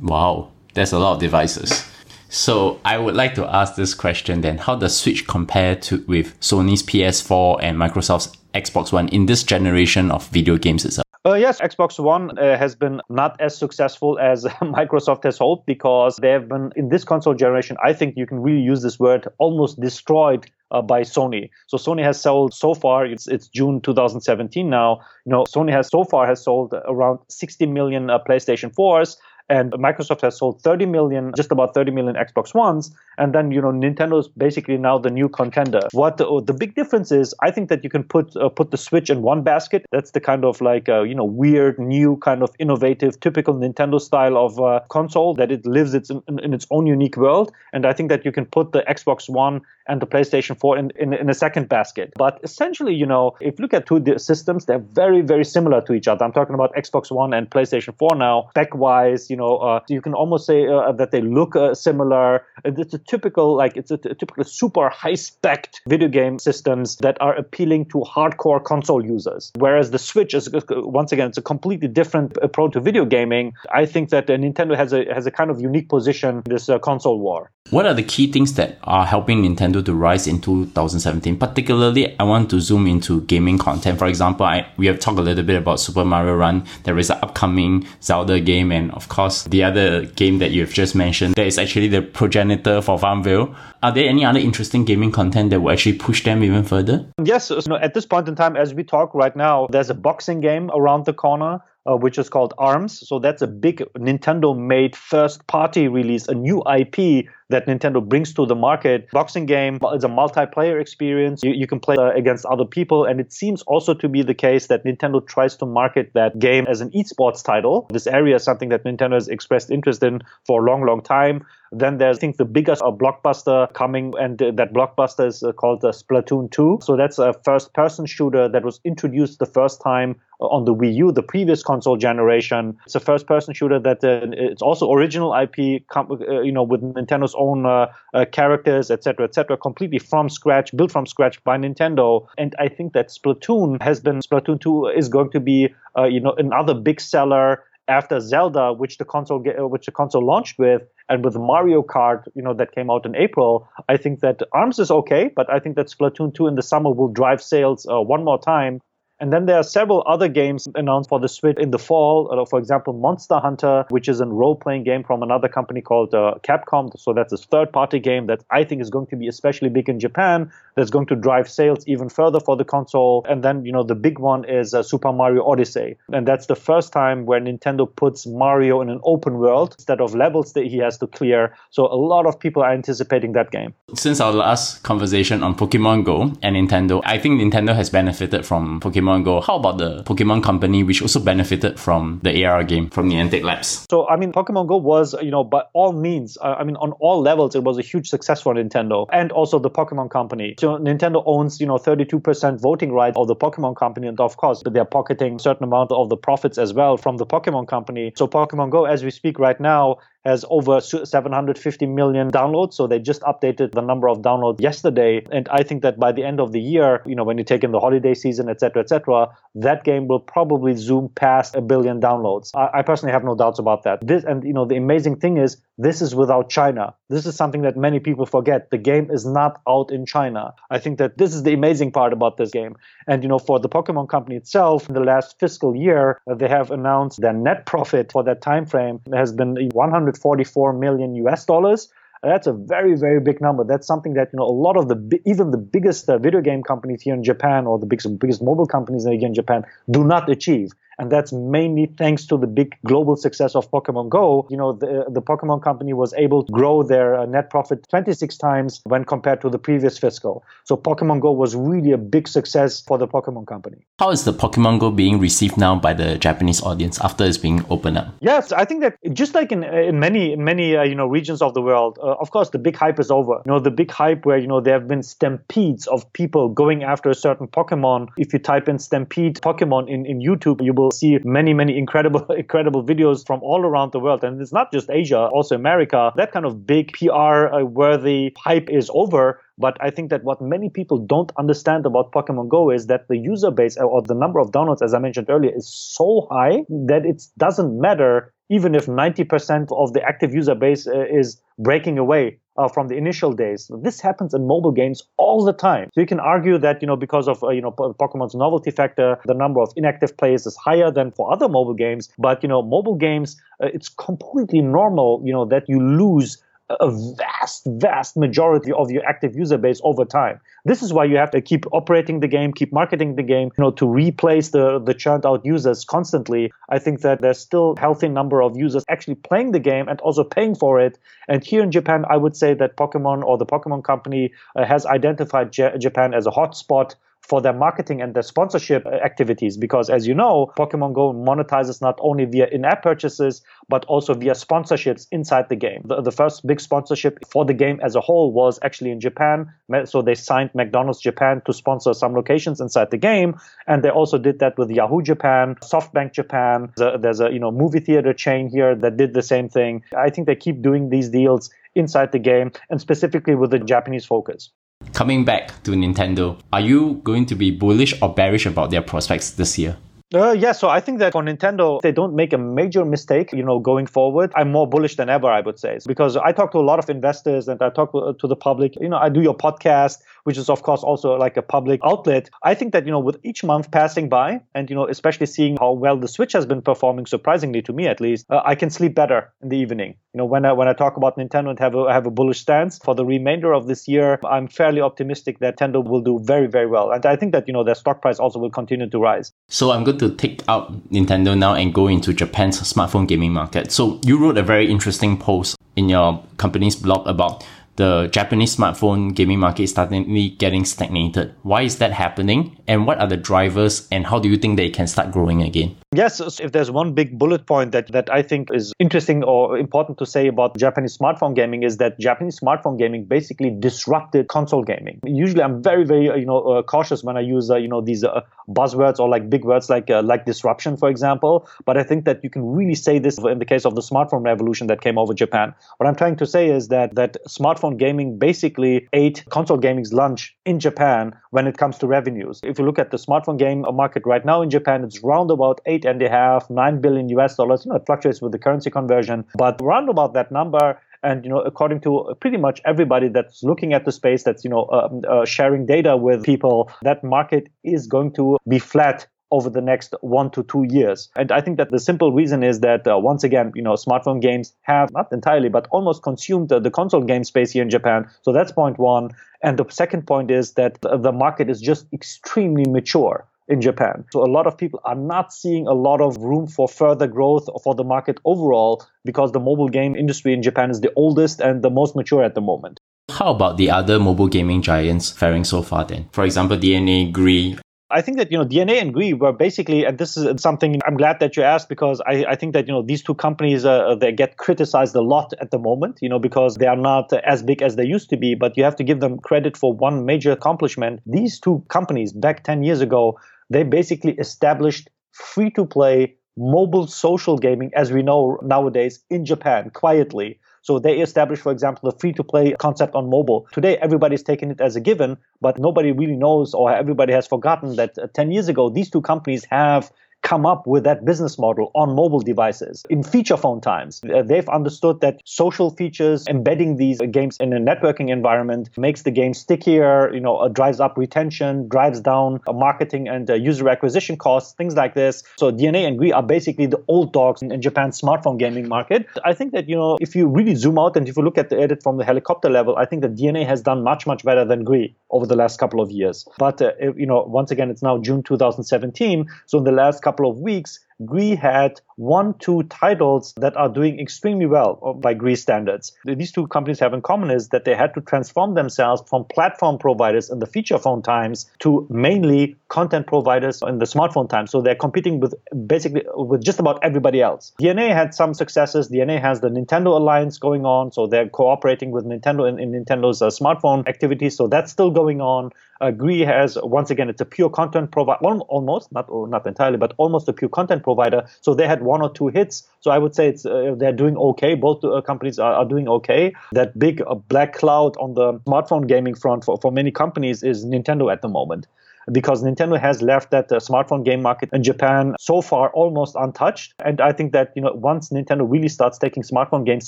Wow, 0.01 0.49
that's 0.73 0.93
a 0.93 0.97
lot 0.97 1.13
of 1.13 1.19
devices. 1.19 1.87
So 2.27 2.79
I 2.83 2.97
would 2.97 3.13
like 3.13 3.35
to 3.35 3.45
ask 3.45 3.75
this 3.75 3.93
question 3.93 4.41
then: 4.41 4.57
How 4.57 4.75
does 4.75 4.97
Switch 4.97 5.27
compare 5.27 5.75
to 5.75 6.03
with 6.07 6.39
Sony's 6.39 6.81
PS4 6.81 7.59
and 7.61 7.77
Microsoft's 7.77 8.35
Xbox 8.55 8.91
One 8.91 9.09
in 9.09 9.25
this 9.25 9.43
generation 9.43 10.11
of 10.11 10.27
video 10.29 10.57
games 10.57 10.85
itself? 10.85 11.05
Uh, 11.25 11.33
yes, 11.33 11.59
Xbox 11.59 11.99
One 11.99 12.37
uh, 12.37 12.55
has 12.55 12.75
been 12.75 13.01
not 13.09 13.35
as 13.41 13.57
successful 13.57 14.19
as 14.19 14.43
Microsoft 14.61 15.23
has 15.23 15.37
hoped 15.39 15.65
because 15.65 16.17
they 16.17 16.29
have 16.29 16.47
been 16.47 16.71
in 16.75 16.89
this 16.89 17.03
console 17.03 17.33
generation. 17.33 17.77
I 17.83 17.93
think 17.93 18.15
you 18.15 18.27
can 18.27 18.39
really 18.39 18.61
use 18.61 18.83
this 18.83 18.99
word 18.99 19.27
almost 19.39 19.81
destroyed 19.81 20.45
uh, 20.69 20.83
by 20.83 21.01
Sony. 21.01 21.49
So 21.67 21.77
Sony 21.77 22.03
has 22.03 22.21
sold 22.21 22.53
so 22.53 22.75
far. 22.75 23.05
It's 23.05 23.27
it's 23.27 23.47
June 23.47 23.81
2017 23.81 24.69
now. 24.69 24.99
You 25.25 25.31
know, 25.31 25.45
Sony 25.45 25.71
has 25.71 25.89
so 25.89 26.03
far 26.03 26.27
has 26.27 26.43
sold 26.43 26.75
around 26.87 27.19
60 27.29 27.65
million 27.65 28.09
uh, 28.09 28.19
PlayStation 28.19 28.73
4s 28.73 29.17
and 29.49 29.71
Microsoft 29.73 30.21
has 30.21 30.37
sold 30.37 30.61
30 30.61 30.85
million, 30.87 31.31
just 31.35 31.51
about 31.51 31.73
30 31.73 31.91
million 31.91 32.15
Xbox 32.15 32.53
Ones, 32.53 32.91
and 33.17 33.33
then 33.33 33.51
you 33.51 33.61
know 33.61 33.71
Nintendo 33.71 34.19
is 34.19 34.27
basically 34.27 34.77
now 34.77 34.97
the 34.97 35.09
new 35.09 35.29
contender. 35.29 35.81
What 35.91 36.17
the, 36.17 36.41
the 36.45 36.53
big 36.53 36.75
difference 36.75 37.11
is, 37.11 37.33
I 37.41 37.51
think 37.51 37.69
that 37.69 37.83
you 37.83 37.89
can 37.89 38.03
put 38.03 38.35
uh, 38.35 38.49
put 38.49 38.71
the 38.71 38.77
Switch 38.77 39.09
in 39.09 39.21
one 39.21 39.43
basket. 39.43 39.85
That's 39.91 40.11
the 40.11 40.19
kind 40.19 40.45
of 40.45 40.61
like 40.61 40.89
uh, 40.89 41.03
you 41.03 41.15
know 41.15 41.25
weird, 41.25 41.77
new 41.79 42.17
kind 42.17 42.41
of 42.41 42.49
innovative, 42.59 43.19
typical 43.19 43.53
Nintendo 43.53 44.01
style 44.01 44.37
of 44.37 44.59
uh, 44.59 44.81
console 44.89 45.35
that 45.35 45.51
it 45.51 45.65
lives 45.65 45.93
its 45.93 46.09
in, 46.09 46.21
in, 46.41 46.53
its 46.53 46.65
own 46.71 46.87
unique 46.87 47.17
world. 47.17 47.51
And 47.73 47.85
I 47.85 47.93
think 47.93 48.09
that 48.09 48.25
you 48.25 48.31
can 48.31 48.45
put 48.45 48.71
the 48.71 48.83
Xbox 48.89 49.29
One 49.29 49.61
and 49.87 50.01
the 50.01 50.07
PlayStation 50.07 50.59
4 50.59 50.77
in, 50.77 50.91
in, 50.95 51.13
in 51.13 51.29
a 51.29 51.33
second 51.33 51.69
basket. 51.69 52.11
But 52.15 52.39
essentially, 52.43 52.95
you 52.95 53.05
know, 53.05 53.35
if 53.39 53.59
you 53.59 53.63
look 53.63 53.73
at 53.73 53.85
two 53.85 54.03
systems, 54.17 54.65
they're 54.65 54.79
very 54.79 55.21
very 55.21 55.45
similar 55.45 55.81
to 55.81 55.93
each 55.93 56.07
other. 56.07 56.25
I'm 56.25 56.31
talking 56.31 56.55
about 56.55 56.73
Xbox 56.75 57.11
One 57.11 57.33
and 57.33 57.49
PlayStation 57.49 57.95
4 57.97 58.15
now. 58.15 58.47
Spec 58.51 58.73
wise, 58.73 59.29
know, 59.37 59.57
uh, 59.57 59.79
you 59.89 60.01
can 60.01 60.13
almost 60.13 60.45
say 60.45 60.67
uh, 60.67 60.91
that 60.93 61.11
they 61.11 61.21
look 61.21 61.55
uh, 61.55 61.73
similar. 61.73 62.45
It's 62.63 62.93
a 62.93 62.99
typical, 62.99 63.55
like, 63.55 63.77
it's 63.77 63.91
a, 63.91 63.97
t- 63.97 64.09
a 64.09 64.15
typical 64.15 64.43
super 64.43 64.89
high 64.89 65.15
spec 65.15 65.73
video 65.87 66.07
game 66.07 66.39
systems 66.39 66.97
that 66.97 67.17
are 67.21 67.35
appealing 67.35 67.85
to 67.85 67.99
hardcore 67.99 68.63
console 68.63 69.03
users. 69.03 69.51
Whereas 69.57 69.91
the 69.91 69.99
Switch 69.99 70.33
is, 70.33 70.49
once 70.69 71.11
again, 71.11 71.29
it's 71.29 71.37
a 71.37 71.41
completely 71.41 71.87
different 71.87 72.37
approach 72.41 72.73
to 72.73 72.79
video 72.79 73.05
gaming. 73.05 73.53
I 73.73 73.85
think 73.85 74.09
that 74.09 74.27
Nintendo 74.27 74.75
has 74.75 74.93
a 74.93 75.05
has 75.13 75.25
a 75.25 75.31
kind 75.31 75.49
of 75.49 75.59
unique 75.61 75.89
position 75.89 76.41
in 76.45 76.53
this 76.53 76.69
uh, 76.69 76.79
console 76.79 77.19
war. 77.19 77.51
What 77.71 77.87
are 77.87 77.95
the 77.95 78.03
key 78.03 78.31
things 78.31 78.53
that 78.53 78.77
are 78.83 79.07
helping 79.07 79.41
Nintendo 79.41 79.83
to 79.83 79.93
rise 79.95 80.27
in 80.27 80.39
2017? 80.39 81.39
Particularly, 81.39 82.17
I 82.19 82.23
want 82.23 82.51
to 82.51 82.59
zoom 82.59 82.85
into 82.85 83.21
gaming 83.21 83.57
content. 83.57 83.97
For 83.97 84.05
example, 84.05 84.45
I, 84.45 84.67
we 84.77 84.85
have 84.85 84.99
talked 84.99 85.17
a 85.17 85.23
little 85.23 85.43
bit 85.43 85.55
about 85.55 85.79
Super 85.79 86.05
Mario 86.05 86.35
Run. 86.35 86.63
There 86.83 86.99
is 86.99 87.09
an 87.09 87.17
upcoming 87.23 87.87
Zelda 88.03 88.39
game, 88.39 88.71
and 88.71 88.91
of 88.91 89.09
course, 89.09 89.24
the 89.29 89.63
other 89.63 90.05
game 90.05 90.39
that 90.39 90.51
you've 90.51 90.73
just 90.73 90.95
mentioned. 90.95 91.35
That 91.35 91.47
is 91.47 91.57
actually 91.57 91.87
the 91.87 92.01
progenitor 92.01 92.81
for 92.81 92.97
Farmville. 92.97 93.55
Are 93.83 93.91
there 93.91 94.07
any 94.07 94.25
other 94.25 94.39
interesting 94.39 94.85
gaming 94.85 95.11
content 95.11 95.49
that 95.49 95.61
will 95.61 95.71
actually 95.71 95.97
push 95.97 96.23
them 96.23 96.43
even 96.43 96.63
further? 96.63 97.05
Yes. 97.23 97.47
So 97.47 97.75
at 97.75 97.93
this 97.93 98.05
point 98.05 98.27
in 98.27 98.35
time, 98.35 98.55
as 98.55 98.73
we 98.73 98.83
talk 98.83 99.13
right 99.13 99.35
now, 99.35 99.67
there's 99.69 99.89
a 99.89 99.95
boxing 99.95 100.39
game 100.41 100.71
around 100.73 101.05
the 101.05 101.13
corner 101.13 101.61
uh, 101.85 101.95
which 101.95 102.17
is 102.17 102.29
called 102.29 102.53
ARMS. 102.57 103.07
So 103.07 103.19
that's 103.19 103.41
a 103.41 103.47
big 103.47 103.83
Nintendo 103.97 104.57
made 104.57 104.95
first 104.95 105.45
party 105.47 105.87
release, 105.87 106.27
a 106.27 106.33
new 106.33 106.63
IP 106.63 107.27
that 107.49 107.67
Nintendo 107.67 108.03
brings 108.03 108.33
to 108.33 108.45
the 108.45 108.55
market. 108.55 109.09
Boxing 109.11 109.45
game 109.45 109.79
is 109.93 110.03
a 110.03 110.07
multiplayer 110.07 110.79
experience. 110.81 111.43
You, 111.43 111.51
you 111.51 111.67
can 111.67 111.79
play 111.79 111.95
uh, 111.97 112.11
against 112.11 112.45
other 112.45 112.65
people. 112.65 113.05
And 113.05 113.19
it 113.19 113.31
seems 113.31 113.61
also 113.63 113.93
to 113.93 114.09
be 114.09 114.23
the 114.23 114.33
case 114.33 114.67
that 114.67 114.83
Nintendo 114.83 115.25
tries 115.25 115.55
to 115.57 115.65
market 115.65 116.11
that 116.13 116.39
game 116.39 116.65
as 116.67 116.81
an 116.81 116.89
esports 116.91 117.43
title. 117.43 117.87
This 117.91 118.07
area 118.07 118.35
is 118.35 118.43
something 118.43 118.69
that 118.69 118.83
Nintendo 118.83 119.13
has 119.13 119.27
expressed 119.27 119.69
interest 119.69 120.01
in 120.03 120.21
for 120.45 120.65
a 120.65 120.69
long, 120.69 120.85
long 120.85 121.01
time. 121.01 121.45
Then 121.71 121.97
there's, 121.97 122.17
I 122.17 122.19
think, 122.19 122.37
the 122.37 122.45
biggest 122.45 122.81
uh, 122.81 122.91
blockbuster 122.91 123.71
coming, 123.73 124.13
and 124.17 124.41
uh, 124.41 124.51
that 124.51 124.71
blockbuster 124.71 125.27
is 125.27 125.43
uh, 125.43 125.51
called 125.51 125.83
uh, 125.83 125.89
Splatoon 125.89 126.49
2. 126.51 126.79
So 126.81 126.95
that's 126.95 127.19
a 127.19 127.33
first 127.43 127.73
person 127.73 128.05
shooter 128.05 128.47
that 128.47 128.63
was 128.63 128.79
introduced 128.85 129.39
the 129.39 129.45
first 129.45 129.81
time 129.81 130.15
on 130.39 130.65
the 130.65 130.73
Wii 130.73 130.93
U, 130.95 131.11
the 131.11 131.23
previous 131.23 131.63
console 131.63 131.97
generation. 131.97 132.77
It's 132.85 132.95
a 132.95 132.99
first-person 132.99 133.53
shooter 133.53 133.79
that 133.79 134.03
uh, 134.03 134.27
it's 134.31 134.61
also 134.61 134.91
original 134.91 135.33
IP, 135.33 135.87
com- 135.87 136.11
uh, 136.11 136.41
you 136.41 136.51
know, 136.51 136.63
with 136.63 136.81
Nintendo's 136.81 137.34
own 137.37 137.65
uh, 137.65 137.87
uh 138.13 138.25
characters, 138.31 138.91
etc., 138.91 139.25
etc., 139.25 139.57
completely 139.57 139.99
from 139.99 140.29
scratch, 140.29 140.75
built 140.75 140.91
from 140.91 141.05
scratch 141.05 141.43
by 141.43 141.57
Nintendo. 141.57 142.27
And 142.37 142.55
I 142.59 142.67
think 142.67 142.93
that 142.93 143.09
Splatoon 143.09 143.81
has 143.81 143.99
been 143.99 144.19
Splatoon 144.19 144.59
2 144.61 144.87
is 144.87 145.09
going 145.09 145.31
to 145.31 145.39
be, 145.39 145.73
uh, 145.97 146.05
you 146.05 146.19
know, 146.19 146.33
another 146.37 146.73
big 146.73 147.01
seller 147.01 147.63
after 147.87 148.19
Zelda, 148.19 148.73
which 148.73 148.97
the 148.97 149.05
console 149.05 149.43
uh, 149.47 149.67
which 149.67 149.85
the 149.85 149.91
console 149.91 150.25
launched 150.25 150.57
with, 150.57 150.81
and 151.09 151.23
with 151.23 151.35
Mario 151.35 151.83
Kart, 151.83 152.23
you 152.33 152.41
know, 152.41 152.53
that 152.53 152.73
came 152.73 152.89
out 152.89 153.05
in 153.05 153.15
April, 153.15 153.67
I 153.87 153.97
think 153.97 154.21
that 154.21 154.41
Arms 154.53 154.79
is 154.79 154.89
okay, 154.91 155.29
but 155.35 155.51
I 155.51 155.59
think 155.59 155.75
that 155.75 155.87
Splatoon 155.87 156.33
2 156.33 156.47
in 156.47 156.55
the 156.55 156.63
summer 156.63 156.91
will 156.91 157.09
drive 157.09 157.41
sales 157.41 157.85
uh, 157.89 158.01
one 158.01 158.23
more 158.23 158.39
time. 158.39 158.81
And 159.19 159.31
then 159.31 159.45
there 159.45 159.55
are 159.55 159.63
several 159.63 160.03
other 160.05 160.27
games 160.27 160.67
announced 160.75 161.09
for 161.09 161.19
the 161.19 161.29
Switch 161.29 161.57
in 161.57 161.71
the 161.71 161.79
fall. 161.79 162.29
Uh, 162.31 162.45
for 162.45 162.59
example, 162.59 162.91
Monster 162.93 163.39
Hunter, 163.39 163.85
which 163.89 164.09
is 164.09 164.19
a 164.19 164.25
role 164.25 164.55
playing 164.55 164.83
game 164.83 165.03
from 165.03 165.23
another 165.23 165.47
company 165.47 165.81
called 165.81 166.13
uh, 166.13 166.35
Capcom. 166.43 166.91
So 166.99 167.13
that's 167.13 167.31
a 167.31 167.37
third 167.37 167.71
party 167.71 167.99
game 167.99 168.27
that 168.27 168.43
I 168.51 168.65
think 168.65 168.81
is 168.81 168.89
going 168.89 169.07
to 169.07 169.15
be 169.15 169.27
especially 169.27 169.69
big 169.69 169.87
in 169.87 169.99
Japan. 169.99 170.51
That's 170.75 170.89
going 170.89 171.05
to 171.07 171.15
drive 171.15 171.49
sales 171.49 171.87
even 171.87 172.09
further 172.09 172.41
for 172.41 172.57
the 172.57 172.65
console. 172.65 173.25
And 173.29 173.41
then, 173.41 173.65
you 173.65 173.71
know, 173.71 173.83
the 173.83 173.95
big 173.95 174.19
one 174.19 174.43
is 174.43 174.73
uh, 174.73 174.83
Super 174.83 175.13
Mario 175.13 175.45
Odyssey. 175.45 175.95
And 176.11 176.27
that's 176.27 176.47
the 176.47 176.55
first 176.55 176.91
time 176.91 177.25
where 177.25 177.39
Nintendo 177.39 177.87
puts 177.95 178.27
Mario 178.27 178.81
in 178.81 178.89
an 178.89 178.99
open 179.03 179.35
world 179.37 179.75
instead 179.77 180.01
of 180.01 180.13
levels 180.13 180.51
that 180.53 180.65
he 180.65 180.77
has 180.79 180.97
to 180.97 181.07
clear. 181.07 181.55
So 181.69 181.85
a 181.85 181.95
lot 181.95 182.25
of 182.25 182.37
people 182.37 182.63
are 182.63 182.73
anticipating 182.73 183.31
that 183.33 183.51
game. 183.51 183.73
Since 183.93 184.19
our 184.19 184.33
last 184.33 184.83
conversation 184.83 185.41
on 185.41 185.55
Pokemon 185.55 186.03
Go 186.03 186.33
and 186.41 186.57
Nintendo, 186.57 187.01
I 187.05 187.17
think 187.17 187.39
Nintendo 187.39 187.73
has 187.73 187.89
benefited 187.89 188.45
from 188.45 188.81
Pokemon 188.81 189.04
Pokemon 189.05 189.23
Go. 189.23 189.41
How 189.41 189.55
about 189.57 189.77
the 189.77 190.03
Pokemon 190.03 190.43
Company, 190.43 190.83
which 190.83 191.01
also 191.01 191.19
benefited 191.19 191.79
from 191.79 192.19
the 192.23 192.45
AR 192.45 192.63
game 192.63 192.89
from 192.89 193.09
Niantic 193.09 193.43
Labs? 193.43 193.85
So, 193.89 194.07
I 194.07 194.15
mean, 194.15 194.31
Pokemon 194.31 194.67
Go 194.67 194.77
was, 194.77 195.13
you 195.21 195.31
know, 195.31 195.43
by 195.43 195.63
all 195.73 195.93
means, 195.93 196.37
uh, 196.41 196.55
I 196.57 196.63
mean, 196.63 196.75
on 196.77 196.91
all 196.93 197.21
levels, 197.21 197.55
it 197.55 197.63
was 197.63 197.77
a 197.77 197.81
huge 197.81 198.09
success 198.09 198.41
for 198.41 198.53
Nintendo 198.55 199.07
and 199.11 199.31
also 199.31 199.59
the 199.59 199.69
Pokemon 199.69 200.09
Company. 200.09 200.55
So, 200.59 200.77
Nintendo 200.77 201.23
owns, 201.25 201.59
you 201.59 201.67
know, 201.67 201.77
32% 201.77 202.59
voting 202.59 202.91
rights 202.91 203.17
of 203.17 203.27
the 203.27 203.35
Pokemon 203.35 203.75
Company, 203.75 204.07
and 204.07 204.19
of 204.19 204.37
course, 204.37 204.63
they're 204.65 204.85
pocketing 204.85 205.39
certain 205.39 205.63
amount 205.63 205.91
of 205.91 206.09
the 206.09 206.17
profits 206.17 206.57
as 206.57 206.73
well 206.73 206.97
from 206.97 207.17
the 207.17 207.25
Pokemon 207.25 207.67
Company. 207.67 208.11
So, 208.15 208.27
Pokemon 208.27 208.71
Go, 208.71 208.85
as 208.85 209.03
we 209.03 209.11
speak 209.11 209.39
right 209.39 209.59
now, 209.59 209.99
has 210.25 210.43
over 210.49 210.81
750 210.81 211.85
million 211.85 212.31
downloads. 212.31 212.73
So 212.73 212.87
they 212.87 212.99
just 212.99 213.21
updated 213.21 213.71
the 213.73 213.81
number 213.81 214.09
of 214.09 214.19
downloads 214.19 214.59
yesterday. 214.59 215.25
And 215.31 215.47
I 215.49 215.63
think 215.63 215.83
that 215.83 215.99
by 215.99 216.11
the 216.11 216.23
end 216.23 216.39
of 216.39 216.51
the 216.51 216.59
year, 216.59 217.01
you 217.05 217.15
know, 217.15 217.23
when 217.23 217.37
you 217.37 217.43
take 217.43 217.63
in 217.63 217.71
the 217.71 217.79
holiday 217.79 218.13
season, 218.13 218.49
et 218.49 218.59
cetera, 218.59 218.81
et 218.81 218.89
cetera, 218.89 219.29
that 219.55 219.83
game 219.83 220.07
will 220.07 220.19
probably 220.19 220.75
zoom 220.75 221.09
past 221.09 221.55
a 221.55 221.61
billion 221.61 222.01
downloads. 222.01 222.51
I, 222.55 222.79
I 222.79 222.81
personally 222.81 223.13
have 223.13 223.23
no 223.23 223.35
doubts 223.35 223.59
about 223.59 223.83
that. 223.83 224.05
This, 224.05 224.23
and 224.23 224.43
you 224.43 224.53
know, 224.53 224.65
the 224.65 224.75
amazing 224.77 225.17
thing 225.17 225.37
is 225.37 225.57
this 225.77 226.01
is 226.01 226.15
without 226.15 226.49
China. 226.49 226.95
This 227.09 227.25
is 227.25 227.35
something 227.35 227.63
that 227.63 227.75
many 227.75 227.99
people 227.99 228.25
forget. 228.25 228.69
The 228.71 228.77
game 228.77 229.11
is 229.11 229.25
not 229.25 229.61
out 229.67 229.91
in 229.91 230.05
China. 230.05 230.53
I 230.69 230.79
think 230.79 230.99
that 230.99 231.17
this 231.17 231.33
is 231.33 231.43
the 231.43 231.53
amazing 231.53 231.91
part 231.91 232.13
about 232.13 232.37
this 232.37 232.51
game. 232.51 232.77
And 233.07 233.23
you 233.23 233.29
know, 233.29 233.39
for 233.39 233.59
the 233.59 233.69
Pokemon 233.69 234.09
company 234.09 234.37
itself, 234.37 234.87
in 234.87 234.93
the 234.93 235.01
last 235.01 235.37
fiscal 235.39 235.75
year, 235.75 236.21
they 236.27 236.47
have 236.47 236.71
announced 236.71 237.19
their 237.21 237.33
net 237.33 237.65
profit 237.65 238.11
for 238.11 238.23
that 238.23 238.41
time 238.41 238.65
frame 238.65 239.01
has 239.13 239.33
been 239.33 239.55
144 239.73 240.73
million 240.73 241.15
US 241.15 241.45
dollars. 241.45 241.89
That's 242.23 242.47
a 242.47 242.53
very, 242.53 242.95
very 242.95 243.19
big 243.19 243.39
number. 243.39 243.63
That's 243.63 243.85
something 243.85 244.13
that 244.13 244.29
you 244.33 244.37
know 244.37 244.45
a 244.45 244.57
lot 244.65 244.77
of 244.77 244.87
the 244.87 245.19
even 245.25 245.51
the 245.51 245.57
biggest 245.57 246.09
uh, 246.09 246.17
video 246.17 246.41
game 246.41 246.63
companies 246.63 247.01
here 247.01 247.13
in 247.13 247.23
Japan 247.23 247.67
or 247.67 247.77
the 247.77 247.85
biggest 247.85 248.17
biggest 248.17 248.41
mobile 248.41 248.65
companies 248.65 249.05
here 249.05 249.13
in 249.13 249.33
Japan 249.33 249.63
do 249.91 250.03
not 250.03 250.29
achieve 250.29 250.71
and 250.97 251.11
that's 251.11 251.31
mainly 251.33 251.87
thanks 251.97 252.25
to 252.27 252.37
the 252.37 252.47
big 252.47 252.75
global 252.85 253.15
success 253.15 253.55
of 253.55 253.69
Pokemon 253.71 254.09
Go. 254.09 254.47
You 254.49 254.57
know, 254.57 254.73
the, 254.73 255.05
the 255.09 255.21
Pokemon 255.21 255.63
company 255.63 255.93
was 255.93 256.13
able 256.13 256.43
to 256.43 256.51
grow 256.51 256.83
their 256.83 257.15
uh, 257.15 257.25
net 257.25 257.49
profit 257.49 257.85
26 257.89 258.37
times 258.37 258.81
when 258.85 259.03
compared 259.05 259.41
to 259.41 259.49
the 259.49 259.59
previous 259.59 259.97
fiscal. 259.97 260.43
So 260.63 260.77
Pokemon 260.77 261.21
Go 261.21 261.31
was 261.31 261.55
really 261.55 261.91
a 261.91 261.97
big 261.97 262.27
success 262.27 262.81
for 262.81 262.97
the 262.97 263.07
Pokemon 263.07 263.47
company. 263.47 263.77
How 263.99 264.11
is 264.11 264.23
the 264.23 264.33
Pokemon 264.33 264.79
Go 264.79 264.91
being 264.91 265.19
received 265.19 265.57
now 265.57 265.75
by 265.75 265.93
the 265.93 266.17
Japanese 266.17 266.61
audience 266.61 266.99
after 267.01 267.25
it's 267.25 267.37
being 267.37 267.65
opened 267.69 267.97
up? 267.97 268.07
Yes, 268.19 268.51
I 268.51 268.65
think 268.65 268.81
that 268.81 268.97
just 269.13 269.33
like 269.33 269.51
in 269.51 269.63
in 269.63 269.99
many 269.99 270.33
in 270.33 270.43
many 270.43 270.75
uh, 270.75 270.83
you 270.83 270.95
know 270.95 271.07
regions 271.07 271.41
of 271.41 271.53
the 271.53 271.61
world, 271.61 271.99
uh, 272.01 272.15
of 272.19 272.31
course 272.31 272.49
the 272.49 272.59
big 272.59 272.75
hype 272.75 272.99
is 272.99 273.11
over. 273.11 273.41
You 273.45 273.51
know, 273.51 273.59
the 273.59 273.71
big 273.71 273.91
hype 273.91 274.25
where 274.25 274.37
you 274.37 274.47
know 274.47 274.61
there 274.61 274.73
have 274.73 274.87
been 274.87 275.03
stampedes 275.03 275.87
of 275.87 276.11
people 276.13 276.49
going 276.49 276.83
after 276.83 277.09
a 277.09 277.15
certain 277.15 277.47
Pokemon. 277.47 278.09
If 278.17 278.33
you 278.33 278.39
type 278.39 278.67
in 278.69 278.79
stampede 278.79 279.41
Pokemon 279.41 279.89
in 279.89 280.05
in 280.05 280.19
YouTube, 280.19 280.63
you 280.63 280.73
will 280.73 280.84
will 280.85 280.91
see 280.91 281.17
many, 281.23 281.53
many 281.53 281.77
incredible, 281.77 282.25
incredible 282.43 282.83
videos 282.83 283.25
from 283.25 283.41
all 283.41 283.65
around 283.65 283.91
the 283.91 283.99
world. 283.99 284.23
And 284.23 284.39
it's 284.41 284.53
not 284.53 284.71
just 284.71 284.89
Asia, 284.89 285.27
also 285.33 285.55
America. 285.55 286.11
That 286.15 286.31
kind 286.31 286.45
of 286.45 286.65
big 286.65 286.93
PR 286.93 287.47
uh, 287.47 287.63
worthy 287.63 288.33
hype 288.37 288.69
is 288.69 288.89
over. 288.93 289.41
But 289.57 289.77
I 289.79 289.89
think 289.89 290.09
that 290.09 290.23
what 290.23 290.41
many 290.41 290.69
people 290.69 290.97
don't 290.97 291.31
understand 291.37 291.85
about 291.85 292.11
Pokemon 292.11 292.49
Go 292.49 292.69
is 292.69 292.87
that 292.87 293.07
the 293.07 293.17
user 293.17 293.51
base 293.51 293.77
uh, 293.77 293.83
or 293.83 294.01
the 294.01 294.13
number 294.13 294.39
of 294.39 294.51
downloads, 294.51 294.81
as 294.83 294.93
I 294.93 294.99
mentioned 294.99 295.29
earlier, 295.29 295.51
is 295.55 295.67
so 295.73 296.27
high 296.29 296.63
that 296.69 297.05
it 297.05 297.23
doesn't 297.37 297.79
matter 297.79 298.33
even 298.49 298.75
if 298.75 298.85
90% 298.85 299.71
of 299.71 299.93
the 299.93 300.01
active 300.03 300.33
user 300.33 300.55
base 300.55 300.87
uh, 300.87 301.05
is 301.09 301.41
breaking 301.57 301.97
away 301.97 302.37
uh, 302.57 302.67
from 302.67 302.87
the 302.87 302.95
initial 302.95 303.33
days. 303.33 303.69
This 303.81 303.99
happens 303.99 304.33
in 304.33 304.47
mobile 304.47 304.71
games 304.71 305.03
all 305.17 305.43
the 305.43 305.53
time. 305.53 305.89
So 305.93 306.01
you 306.01 306.07
can 306.07 306.19
argue 306.19 306.57
that 306.59 306.81
you 306.81 306.87
know 306.87 306.95
because 306.95 307.27
of 307.27 307.43
uh, 307.43 307.49
you 307.49 307.61
know 307.61 307.71
Pokemon's 307.71 308.35
novelty 308.35 308.71
factor, 308.71 309.19
the 309.25 309.33
number 309.33 309.61
of 309.61 309.73
inactive 309.75 310.15
players 310.17 310.45
is 310.45 310.55
higher 310.55 310.91
than 310.91 311.11
for 311.11 311.31
other 311.31 311.49
mobile 311.49 311.73
games. 311.73 312.09
But 312.17 312.43
you 312.43 312.49
know 312.49 312.61
mobile 312.61 312.95
games, 312.95 313.41
uh, 313.61 313.67
it's 313.73 313.89
completely 313.89 314.61
normal 314.61 315.21
you 315.25 315.33
know 315.33 315.45
that 315.45 315.67
you 315.67 315.81
lose 315.81 316.41
a 316.69 316.91
vast, 317.17 317.67
vast 317.79 318.17
majority 318.17 318.71
of 318.71 318.89
your 318.89 319.05
active 319.05 319.35
user 319.35 319.57
base 319.57 319.79
over 319.83 320.03
time. 320.03 320.39
This 320.65 320.81
is 320.81 320.91
why 320.91 321.05
you 321.05 321.15
have 321.17 321.29
to 321.31 321.41
keep 321.41 321.65
operating 321.71 322.21
the 322.21 322.27
game, 322.27 322.51
keep 322.51 322.73
marketing 322.73 323.15
the 323.15 323.23
game, 323.23 323.51
you 323.57 323.63
know, 323.63 323.71
to 323.71 323.87
replace 323.87 324.49
the, 324.49 324.79
the 324.79 324.93
churned 324.93 325.25
out 325.25 325.45
users 325.45 325.85
constantly. 325.85 326.51
I 326.69 326.79
think 326.79 327.01
that 327.01 327.21
there's 327.21 327.39
still 327.39 327.75
a 327.77 327.79
healthy 327.79 328.09
number 328.09 328.41
of 328.41 328.57
users 328.57 328.83
actually 328.89 329.15
playing 329.15 329.51
the 329.51 329.59
game 329.59 329.87
and 329.87 330.01
also 330.01 330.23
paying 330.23 330.55
for 330.55 330.79
it. 330.79 330.97
And 331.27 331.43
here 331.43 331.61
in 331.61 331.71
Japan, 331.71 332.03
I 332.09 332.17
would 332.17 332.35
say 332.35 332.55
that 332.55 332.77
Pokemon 332.77 333.23
or 333.23 333.37
the 333.37 333.45
Pokemon 333.45 333.83
company 333.83 334.31
uh, 334.55 334.65
has 334.65 334.85
identified 334.87 335.51
J- 335.51 335.77
Japan 335.77 336.13
as 336.13 336.25
a 336.25 336.31
hotspot 336.31 336.95
for 337.27 337.41
their 337.41 337.53
marketing 337.53 338.01
and 338.01 338.13
their 338.13 338.23
sponsorship 338.23 338.85
uh, 338.85 338.89
activities. 339.03 339.57
Because 339.57 339.89
as 339.89 340.07
you 340.07 340.13
know 340.13 340.51
pokemon 340.57 340.93
go 340.93 341.13
monetizes 341.13 341.81
not 341.81 341.97
only 342.01 342.25
via 342.25 342.47
in-app 342.51 342.83
purchases 342.83 343.41
but 343.67 343.83
also 343.85 344.13
via 344.13 344.33
sponsorships 344.33 345.07
inside 345.11 345.49
the 345.49 345.55
game. 345.55 345.81
The, 345.85 346.01
the, 346.01 346.11
first 346.11 346.45
big 346.47 346.61
sponsorship 346.61 347.19
for 347.27 347.43
the 347.43 347.53
game 347.53 347.79
as 347.83 347.95
a 347.95 348.01
whole 348.01 348.31
was 348.31 348.59
actually 348.61 348.91
in 348.91 348.99
japan. 348.99 349.51
So 349.85 350.01
they 350.01 350.15
signed 350.15 350.51
mcdonald's 350.53 351.01
japan 351.01 351.41
to 351.45 351.53
sponsor 351.53 351.93
some 351.93 352.13
locations 352.13 352.61
inside 352.61 352.91
the 352.91 352.97
game. 352.97 353.35
And 353.67 353.83
they 353.83 353.89
also 353.89 354.17
did 354.17 354.39
that 354.39 354.57
with 354.57 354.69
yahoo 354.69 355.01
japan 355.01 355.55
softbank 355.55 356.13
japan. 356.13 356.71
There's 356.77 357.19
a 357.19 357.31
you 357.31 357.39
know 357.39 357.51
movie 357.51 357.79
theater 357.79 358.13
chain 358.13 358.49
here 358.49 358.75
that 358.75 358.97
did 358.97 359.13
the 359.13 359.23
same 359.23 359.49
thing. 359.49 359.83
I 359.97 360.09
think 360.09 360.27
they 360.27 360.35
keep 360.35 360.61
doing 360.61 360.89
these 360.89 361.09
deals 361.09 361.49
inside 361.73 362.11
the 362.11 362.19
game 362.19 362.51
and 362.69 362.79
specifically 362.79 363.35
with 363.35 363.51
the 363.51 363.59
japanese 363.59 364.05
focus 364.05 364.49
Coming 364.95 365.25
back 365.25 365.61
to 365.63 365.71
Nintendo, 365.71 366.39
are 366.53 366.61
you 366.61 367.01
going 367.03 367.25
to 367.25 367.35
be 367.35 367.51
bullish 367.51 368.01
or 368.01 368.13
bearish 368.13 368.45
about 368.45 368.71
their 368.71 368.81
prospects 368.81 369.31
this 369.31 369.59
year? 369.59 369.75
Uh, 370.13 370.31
yeah, 370.31 370.51
so 370.51 370.69
I 370.69 370.79
think 370.79 370.99
that 370.99 371.13
for 371.13 371.23
Nintendo, 371.23 371.81
they 371.81 371.91
don't 371.91 372.15
make 372.15 372.31
a 372.31 372.37
major 372.37 372.85
mistake, 372.85 373.33
you 373.33 373.41
know, 373.41 373.57
going 373.57 373.87
forward. 373.87 374.31
I'm 374.35 374.51
more 374.51 374.67
bullish 374.67 374.97
than 374.97 375.09
ever, 375.09 375.27
I 375.27 375.41
would 375.41 375.57
say, 375.57 375.79
because 375.87 376.15
I 376.15 376.31
talk 376.31 376.51
to 376.51 376.59
a 376.59 376.67
lot 376.67 376.77
of 376.77 376.89
investors 376.91 377.47
and 377.47 377.59
I 377.59 377.71
talk 377.71 377.91
to 377.91 378.27
the 378.27 378.35
public. 378.35 378.75
You 378.79 378.89
know, 378.89 378.97
I 378.97 379.09
do 379.09 379.21
your 379.21 379.35
podcast, 379.35 379.97
which 380.23 380.37
is 380.37 380.47
of 380.47 380.61
course 380.61 380.83
also 380.83 381.15
like 381.15 381.37
a 381.37 381.41
public 381.41 381.79
outlet. 381.83 382.29
I 382.43 382.53
think 382.53 382.71
that 382.73 382.85
you 382.85 382.91
know, 382.91 382.99
with 382.99 383.17
each 383.23 383.43
month 383.43 383.71
passing 383.71 384.07
by, 384.07 384.41
and 384.53 384.69
you 384.69 384.75
know, 384.75 384.87
especially 384.87 385.25
seeing 385.25 385.57
how 385.57 385.71
well 385.71 385.97
the 385.97 386.07
Switch 386.07 386.33
has 386.33 386.45
been 386.45 386.61
performing, 386.61 387.07
surprisingly 387.07 387.63
to 387.63 387.73
me 387.73 387.87
at 387.87 387.99
least, 387.99 388.27
uh, 388.29 388.41
I 388.45 388.53
can 388.53 388.69
sleep 388.69 388.93
better 388.93 389.33
in 389.41 389.49
the 389.49 389.57
evening. 389.57 389.95
You 390.13 390.19
know, 390.19 390.25
when 390.25 390.45
I 390.45 390.53
when 390.53 390.67
I 390.67 390.73
talk 390.73 390.97
about 390.97 391.17
Nintendo 391.17 391.49
and 391.49 391.59
have 391.59 391.73
a 391.73 391.91
have 391.91 392.05
a 392.05 392.11
bullish 392.11 392.41
stance 392.41 392.77
for 392.77 392.93
the 392.93 393.05
remainder 393.05 393.53
of 393.53 393.65
this 393.65 393.87
year, 393.87 394.19
I'm 394.23 394.47
fairly 394.47 394.81
optimistic 394.81 395.39
that 395.39 395.57
Nintendo 395.57 395.83
will 395.83 396.01
do 396.01 396.19
very 396.23 396.47
very 396.47 396.67
well, 396.67 396.91
and 396.91 397.03
I 397.07 397.15
think 397.15 397.31
that 397.31 397.47
you 397.47 397.53
know 397.53 397.63
their 397.63 397.75
stock 397.75 398.03
price 398.03 398.19
also 398.19 398.37
will 398.37 398.51
continue 398.51 398.87
to 398.87 398.99
rise. 398.99 399.33
So 399.49 399.71
I'm 399.71 399.83
to 399.95 400.09
take 400.15 400.43
out 400.47 400.71
Nintendo 400.89 401.37
now 401.37 401.53
and 401.53 401.73
go 401.73 401.87
into 401.87 402.13
Japan's 402.13 402.59
smartphone 402.61 403.07
gaming 403.07 403.33
market. 403.33 403.71
So 403.71 403.99
you 404.03 404.17
wrote 404.17 404.37
a 404.37 404.43
very 404.43 404.69
interesting 404.69 405.17
post 405.17 405.55
in 405.75 405.89
your 405.89 406.23
company's 406.37 406.75
blog 406.75 407.07
about 407.07 407.45
the 407.75 408.07
Japanese 408.11 408.55
smartphone 408.55 409.13
gaming 409.13 409.39
market 409.39 409.63
is 409.63 409.71
suddenly 409.71 410.29
getting 410.29 410.65
stagnated. 410.65 411.33
Why 411.43 411.63
is 411.63 411.77
that 411.77 411.91
happening? 411.91 412.57
And 412.67 412.87
what 412.87 412.99
are 412.99 413.07
the 413.07 413.17
drivers 413.17 413.87
and 413.91 414.05
how 414.05 414.19
do 414.19 414.29
you 414.29 414.37
think 414.37 414.57
they 414.57 414.69
can 414.69 414.87
start 414.87 415.11
growing 415.11 415.41
again? 415.41 415.75
Yes, 415.93 416.19
if 416.39 416.51
there's 416.51 416.69
one 416.71 416.93
big 416.93 417.17
bullet 417.17 417.45
point 417.45 417.71
that, 417.71 417.91
that 417.91 418.09
I 418.11 418.21
think 418.21 418.49
is 418.53 418.73
interesting 418.79 419.23
or 419.23 419.57
important 419.57 419.97
to 419.99 420.05
say 420.05 420.27
about 420.27 420.57
Japanese 420.57 420.97
smartphone 420.97 421.35
gaming 421.35 421.63
is 421.63 421.77
that 421.77 421.99
Japanese 421.99 422.39
smartphone 422.39 422.77
gaming 422.77 423.05
basically 423.05 423.49
disrupted 423.49 424.27
console 424.27 424.63
gaming. 424.63 424.99
Usually, 425.05 425.41
I'm 425.41 425.63
very, 425.63 425.85
very 425.85 426.05
you 426.19 426.25
know 426.25 426.41
uh, 426.41 426.63
cautious 426.63 427.03
when 427.03 427.17
I 427.17 427.21
use 427.21 427.49
uh, 427.49 427.55
you 427.55 427.67
know 427.67 427.81
these 427.81 428.03
uh, 428.03 428.21
buzzwords 428.49 428.99
or 428.99 429.07
like 429.07 429.29
big 429.29 429.45
words 429.45 429.69
like 429.69 429.89
uh, 429.89 430.01
like 430.01 430.25
disruption, 430.25 430.75
for 430.75 430.89
example. 430.89 431.47
But 431.65 431.77
I 431.77 431.83
think 431.83 432.05
that 432.05 432.23
you 432.23 432.29
can 432.29 432.45
really 432.45 432.75
say 432.75 432.99
this 432.99 433.17
in 433.17 433.39
the 433.39 433.45
case 433.45 433.65
of 433.65 433.75
the 433.75 433.81
smartphone 433.81 434.23
revolution 434.25 434.67
that 434.67 434.81
came 434.81 434.97
over 434.97 435.13
Japan. 435.13 435.53
What 435.77 435.87
I'm 435.87 435.95
trying 435.95 436.17
to 436.17 436.25
say 436.25 436.49
is 436.49 436.67
that 436.69 436.95
that 436.95 437.17
smartphone 437.27 437.64
gaming 437.71 438.17
basically 438.17 438.87
ate 438.93 439.23
console 439.29 439.57
gaming's 439.57 439.93
lunch 439.93 440.35
in 440.45 440.59
Japan 440.59 441.13
when 441.31 441.47
it 441.47 441.57
comes 441.57 441.77
to 441.79 441.87
revenues. 441.87 442.39
If 442.43 442.59
you 442.59 442.65
look 442.65 442.79
at 442.79 442.91
the 442.91 442.97
smartphone 442.97 443.37
game 443.37 443.65
market 443.73 444.03
right 444.05 444.25
now 444.25 444.41
in 444.41 444.49
Japan, 444.49 444.83
it's 444.83 445.03
round 445.03 445.31
about 445.31 445.61
eight 445.65 445.85
and 445.85 446.01
a 446.01 446.09
half, 446.09 446.49
nine 446.49 446.81
billion 446.81 447.09
US 447.09 447.35
dollars. 447.35 447.65
You 447.65 447.71
know, 447.71 447.77
it 447.77 447.85
fluctuates 447.85 448.21
with 448.21 448.31
the 448.31 448.39
currency 448.39 448.69
conversion, 448.69 449.25
but 449.37 449.61
around 449.61 449.89
about 449.89 450.13
that 450.13 450.31
number. 450.31 450.79
And 451.03 451.23
you 451.23 451.29
know, 451.29 451.41
according 451.41 451.81
to 451.81 452.15
pretty 452.19 452.37
much 452.37 452.61
everybody 452.65 453.09
that's 453.09 453.43
looking 453.43 453.73
at 453.73 453.85
the 453.85 453.91
space, 453.91 454.23
that's 454.23 454.43
you 454.43 454.49
know 454.49 454.63
uh, 454.63 454.89
uh, 455.07 455.25
sharing 455.25 455.65
data 455.65 455.97
with 455.97 456.23
people, 456.23 456.71
that 456.81 457.03
market 457.03 457.47
is 457.63 457.85
going 457.85 458.13
to 458.13 458.37
be 458.47 458.57
flat 458.57 459.05
over 459.35 459.49
the 459.49 459.61
next 459.61 459.93
one 459.99 460.31
to 460.31 460.43
two 460.43 460.65
years. 460.69 461.09
And 461.15 461.29
I 461.31 461.41
think 461.41 461.57
that 461.57 461.69
the 461.69 461.79
simple 461.79 462.13
reason 462.13 462.41
is 462.41 462.61
that 462.61 462.87
uh, 462.87 462.97
once 462.97 463.23
again, 463.25 463.51
you 463.53 463.61
know, 463.61 463.73
smartphone 463.73 464.21
games 464.21 464.53
have 464.61 464.93
not 464.93 465.11
entirely, 465.11 465.49
but 465.49 465.67
almost 465.71 466.03
consumed 466.03 466.49
the 466.49 466.71
console 466.71 467.03
game 467.03 467.25
space 467.25 467.51
here 467.51 467.61
in 467.61 467.69
Japan. 467.69 468.09
So 468.21 468.31
that's 468.31 468.53
point 468.53 468.79
one. 468.79 469.09
And 469.43 469.59
the 469.59 469.65
second 469.69 470.07
point 470.07 470.31
is 470.31 470.53
that 470.53 470.81
the 470.81 471.11
market 471.11 471.49
is 471.49 471.59
just 471.59 471.85
extremely 471.91 472.63
mature 472.65 473.27
in 473.47 473.59
Japan. 473.61 474.05
So 474.11 474.23
a 474.23 474.31
lot 474.37 474.47
of 474.47 474.57
people 474.57 474.79
are 474.85 474.95
not 474.95 475.33
seeing 475.33 475.67
a 475.67 475.73
lot 475.73 475.99
of 476.01 476.17
room 476.17 476.47
for 476.47 476.67
further 476.67 477.07
growth 477.07 477.49
for 477.63 477.75
the 477.75 477.83
market 477.83 478.17
overall 478.25 478.85
because 479.03 479.33
the 479.33 479.39
mobile 479.39 479.69
game 479.69 479.95
industry 479.95 480.33
in 480.33 480.41
Japan 480.41 480.71
is 480.71 480.79
the 480.79 480.93
oldest 480.95 481.41
and 481.41 481.61
the 481.61 481.69
most 481.69 481.95
mature 481.95 482.23
at 482.23 482.35
the 482.35 482.41
moment. 482.41 482.79
How 483.11 483.31
about 483.31 483.57
the 483.57 483.69
other 483.69 483.99
mobile 483.99 484.27
gaming 484.27 484.61
giants 484.61 485.11
faring 485.11 485.43
so 485.43 485.61
far 485.61 485.85
then? 485.85 486.09
For 486.11 486.23
example, 486.25 486.57
DeNA, 486.57 487.11
Gree, 487.11 487.57
I 487.91 488.01
think 488.01 488.17
that, 488.17 488.31
you 488.31 488.37
know, 488.37 488.45
DeNA 488.45 488.81
and 488.81 488.93
Gree 488.93 489.13
were 489.13 489.31
basically, 489.31 489.85
and 489.85 489.99
this 489.99 490.17
is 490.17 490.41
something 490.41 490.81
I'm 490.87 490.97
glad 490.97 491.19
that 491.19 491.37
you 491.37 491.43
asked 491.43 491.69
because 491.69 492.01
I, 492.07 492.25
I 492.25 492.35
think 492.35 492.53
that, 492.53 492.67
you 492.67 492.73
know, 492.73 492.81
these 492.81 493.03
two 493.03 493.13
companies, 493.13 493.63
uh, 493.63 493.93
they 493.95 494.11
get 494.11 494.37
criticized 494.37 494.95
a 494.95 495.01
lot 495.01 495.33
at 495.39 495.51
the 495.51 495.59
moment, 495.59 495.99
you 496.01 496.09
know, 496.09 496.17
because 496.17 496.55
they 496.55 496.65
are 496.65 496.75
not 496.75 497.13
as 497.13 497.43
big 497.43 497.61
as 497.61 497.75
they 497.75 497.85
used 497.85 498.09
to 498.09 498.17
be. 498.17 498.33
But 498.33 498.57
you 498.57 498.63
have 498.63 498.75
to 498.77 498.83
give 498.83 499.01
them 499.01 499.19
credit 499.19 499.55
for 499.55 499.71
one 499.71 500.03
major 500.03 500.31
accomplishment. 500.31 501.01
These 501.05 501.39
two 501.39 501.63
companies 501.69 502.11
back 502.11 502.43
10 502.43 502.63
years 502.63 502.81
ago, 502.81 503.19
they 503.51 503.61
basically 503.61 504.13
established 504.13 504.89
free 505.11 505.51
to 505.51 505.63
play 505.63 506.15
mobile 506.35 506.87
social 506.87 507.37
gaming 507.37 507.71
as 507.75 507.91
we 507.91 508.01
know 508.01 508.39
nowadays 508.41 508.99
in 509.11 509.25
Japan 509.25 509.69
quietly. 509.69 510.39
So 510.65 510.79
they 510.79 510.99
established, 510.99 511.43
for 511.43 511.51
example, 511.51 511.89
a 511.89 511.91
free 511.91 512.11
to 512.13 512.23
play 512.23 512.53
concept 512.53 512.95
on 512.95 513.07
mobile. 513.07 513.45
Today, 513.51 513.77
everybody's 513.77 514.23
taking 514.23 514.49
it 514.49 514.59
as 514.59 514.75
a 514.75 514.81
given, 514.81 515.15
but 515.39 515.59
nobody 515.59 515.91
really 515.91 516.15
knows 516.15 516.55
or 516.55 516.73
everybody 516.73 517.13
has 517.13 517.27
forgotten 517.27 517.75
that 517.75 517.95
uh, 517.99 518.07
10 518.15 518.31
years 518.31 518.47
ago, 518.47 518.71
these 518.71 518.89
two 518.89 519.01
companies 519.01 519.45
have 519.51 519.91
come 520.25 520.45
up 520.45 520.65
with 520.65 520.83
that 520.83 521.05
business 521.05 521.37
model 521.37 521.71
on 521.75 521.95
mobile 521.95 522.19
devices 522.19 522.83
in 522.89 523.03
feature 523.03 523.37
phone 523.37 523.61
times. 523.61 524.01
Uh, 524.03 524.23
they've 524.23 524.49
understood 524.49 524.99
that 525.01 525.21
social 525.23 525.69
features, 525.69 526.27
embedding 526.27 526.77
these 526.77 526.99
games 527.11 527.37
in 527.39 527.53
a 527.53 527.59
networking 527.59 528.09
environment 528.09 528.69
makes 528.75 529.03
the 529.03 529.11
game 529.11 529.35
stickier, 529.35 530.11
you 530.13 530.19
know, 530.19 530.37
uh, 530.37 530.47
drives 530.47 530.79
up 530.79 530.97
retention, 530.97 531.67
drives 531.69 532.01
down 532.01 532.41
uh, 532.47 532.53
marketing 532.53 533.07
and 533.07 533.29
user 533.29 533.69
acquisition 533.69 534.17
costs, 534.17 534.53
things 534.53 534.75
like 534.75 534.95
this. 534.95 535.23
So 535.37 535.51
DeNA 535.51 535.87
and 535.87 535.97
Gree 535.97 536.11
are 536.11 536.23
basically 536.23 536.65
the 536.65 536.83
old 536.87 537.13
dogs 537.13 537.41
in, 537.43 537.61
Japan's 537.61 538.01
smartphone 538.01 538.37
gaming 538.37 538.67
market. 538.67 539.07
I 539.23 539.33
think 539.33 539.53
that, 539.53 539.69
you 539.69 539.75
know, 539.75 539.97
if 540.01 540.15
you 540.15 540.27
really 540.27 540.55
zoom 540.55 540.77
out 540.77 540.97
and 540.97 541.07
if 541.07 541.15
you 541.15 541.23
look 541.23 541.37
at 541.37 541.49
the 541.49 541.59
edit 541.59 541.83
from 541.83 541.97
the 541.97 542.03
helicopter 542.03 542.49
level, 542.49 542.75
I 542.75 542.85
think 542.85 543.01
that 543.03 543.15
DeNA 543.15 543.45
has 543.45 543.61
done 543.61 543.83
much, 543.83 544.05
much 544.07 544.23
better 544.23 544.43
than 544.43 544.63
Gree 544.63 544.95
over 545.11 545.25
the 545.25 545.35
last 545.35 545.59
couple 545.59 545.81
of 545.81 545.91
years. 545.91 546.27
But, 546.37 546.61
uh, 546.61 546.71
you 546.97 547.05
know, 547.05 547.21
once 547.23 547.51
again, 547.51 547.69
it's 547.69 547.81
now 547.83 547.97
June 547.99 548.23
2017. 548.23 549.27
So 549.45 549.59
in 549.59 549.63
the 549.63 549.71
last 549.71 550.01
couple 550.01 550.14
couple 550.15 550.31
of 550.31 550.39
weeks, 550.39 550.79
Gree 551.03 551.35
had 551.35 551.81
one, 551.97 552.35
two 552.39 552.63
titles 552.63 553.33
that 553.35 553.57
are 553.57 553.67
doing 553.67 553.99
extremely 553.99 554.45
well 554.45 554.79
uh, 554.81 554.93
by 554.93 555.13
Gree 555.13 555.35
standards. 555.35 555.91
These 556.05 556.31
two 556.31 556.47
companies 556.47 556.79
have 556.79 556.93
in 556.93 557.01
common 557.01 557.31
is 557.31 557.49
that 557.49 557.65
they 557.65 557.75
had 557.75 557.93
to 557.95 558.01
transform 558.01 558.53
themselves 558.53 559.03
from 559.09 559.25
platform 559.25 559.77
providers 559.77 560.29
in 560.29 560.39
the 560.39 560.45
feature 560.45 560.77
phone 560.77 561.01
times 561.01 561.51
to 561.59 561.85
mainly 561.89 562.55
content 562.69 563.07
providers 563.07 563.61
in 563.67 563.79
the 563.79 563.85
smartphone 563.85 564.29
times. 564.29 564.51
So 564.51 564.61
they're 564.61 564.75
competing 564.75 565.19
with 565.19 565.33
basically 565.67 566.03
with 566.13 566.41
just 566.41 566.59
about 566.59 566.79
everybody 566.81 567.21
else. 567.21 567.51
DeNA 567.59 567.93
had 567.93 568.13
some 568.13 568.33
successes. 568.33 568.89
DeNA 568.89 569.19
has 569.19 569.41
the 569.41 569.49
Nintendo 569.49 569.97
Alliance 569.97 570.37
going 570.37 570.65
on, 570.65 570.93
so 570.93 571.07
they're 571.07 571.27
cooperating 571.27 571.91
with 571.91 572.05
Nintendo 572.05 572.47
in, 572.47 572.57
in 572.57 572.71
Nintendo's 572.71 573.21
uh, 573.21 573.27
smartphone 573.27 573.85
activities. 573.89 574.37
So 574.37 574.47
that's 574.47 574.71
still 574.71 574.91
going 574.91 575.19
on. 575.19 575.51
Gree 575.97 576.21
has 576.21 576.57
once 576.63 576.89
again 576.89 577.09
it's 577.09 577.21
a 577.21 577.25
pure 577.25 577.49
content 577.49 577.91
provider, 577.91 578.19
almost 578.23 578.91
not 578.91 579.07
not 579.11 579.45
entirely, 579.45 579.77
but 579.77 579.93
almost 579.97 580.27
a 580.27 580.33
pure 580.33 580.49
content 580.49 580.83
provider. 580.83 581.25
So 581.41 581.53
they 581.53 581.67
had 581.67 581.81
one 581.83 582.01
or 582.01 582.11
two 582.11 582.27
hits. 582.27 582.67
So 582.79 582.91
I 582.91 582.97
would 582.97 583.15
say 583.15 583.27
it's 583.27 583.45
uh, 583.45 583.75
they're 583.77 583.93
doing 583.93 584.17
okay. 584.17 584.55
Both 584.55 584.83
uh, 584.83 585.01
companies 585.01 585.39
are, 585.39 585.53
are, 585.53 585.65
doing 585.65 585.87
okay. 585.87 586.33
That 586.53 586.77
big 586.77 587.01
uh, 587.01 587.15
black 587.15 587.53
cloud 587.53 587.97
on 587.97 588.13
the 588.13 588.33
smartphone 588.47 588.87
gaming 588.87 589.15
front 589.15 589.43
for, 589.43 589.57
for 589.61 589.71
many 589.71 589.91
companies 589.91 590.43
is 590.43 590.65
Nintendo 590.65 591.11
at 591.11 591.21
the 591.21 591.27
moment 591.27 591.67
because 592.11 592.43
Nintendo 592.43 592.79
has 592.79 593.01
left 593.01 593.31
that 593.31 593.51
uh, 593.51 593.57
smartphone 593.57 594.03
game 594.03 594.21
market 594.21 594.49
in 594.53 594.63
Japan 594.63 595.15
so 595.19 595.41
far 595.41 595.69
almost 595.69 596.15
untouched. 596.15 596.73
And 596.83 597.01
I 597.01 597.11
think 597.11 597.31
that 597.33 597.51
you 597.55 597.61
know 597.61 597.73
once 597.73 598.09
Nintendo 598.09 598.49
really 598.49 598.69
starts 598.69 598.97
taking 598.97 599.23
smartphone 599.23 599.65
games 599.65 599.87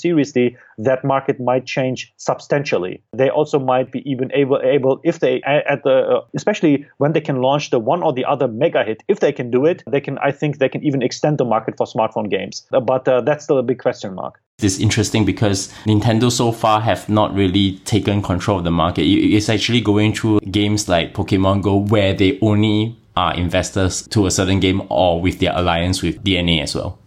seriously, 0.00 0.56
that 0.78 1.04
market 1.04 1.40
might 1.40 1.66
change 1.66 2.12
substantially. 2.16 3.02
They 3.12 3.30
also 3.30 3.58
might 3.58 3.92
be 3.92 4.08
even 4.10 4.32
able 4.32 4.60
able 4.62 5.00
if 5.04 5.20
they 5.20 5.42
at 5.42 5.82
the 5.82 5.96
uh, 5.98 6.20
especially 6.34 6.86
when 6.98 7.12
they 7.12 7.20
can 7.20 7.40
launch 7.40 7.70
the 7.70 7.78
one 7.78 8.02
or 8.02 8.12
the 8.12 8.24
other 8.24 8.48
mega 8.48 8.84
hit. 8.84 9.02
If 9.08 9.20
they 9.20 9.32
can 9.32 9.50
do 9.50 9.64
it, 9.66 9.82
they 9.90 10.00
can. 10.00 10.18
I 10.18 10.32
think 10.32 10.58
they 10.58 10.68
can 10.68 10.84
even 10.84 11.02
extend 11.02 11.38
the 11.38 11.44
market 11.44 11.76
for 11.76 11.86
smartphone 11.86 12.30
games. 12.30 12.66
But 12.70 13.06
uh, 13.08 13.20
that's 13.22 13.44
still 13.44 13.58
a 13.58 13.62
big 13.62 13.78
question 13.78 14.14
mark. 14.14 14.40
This 14.60 14.80
interesting 14.80 15.24
because 15.24 15.72
Nintendo 15.86 16.32
so 16.32 16.50
far 16.50 16.80
have 16.80 17.08
not 17.08 17.32
really 17.32 17.78
taken 17.84 18.20
control 18.20 18.58
of 18.58 18.64
the 18.64 18.72
market. 18.72 19.02
It's 19.02 19.48
actually 19.48 19.80
going 19.80 20.14
through 20.14 20.40
games 20.50 20.88
like 20.88 21.14
Pokemon 21.14 21.62
Go 21.62 21.76
where 21.76 22.12
they 22.12 22.40
only 22.40 22.96
are 23.16 23.32
investors 23.34 24.02
to 24.08 24.26
a 24.26 24.32
certain 24.32 24.58
game 24.58 24.82
or 24.88 25.20
with 25.20 25.38
their 25.38 25.52
alliance 25.54 26.02
with 26.02 26.24
DeNA 26.24 26.60
as 26.60 26.74
well. 26.74 26.98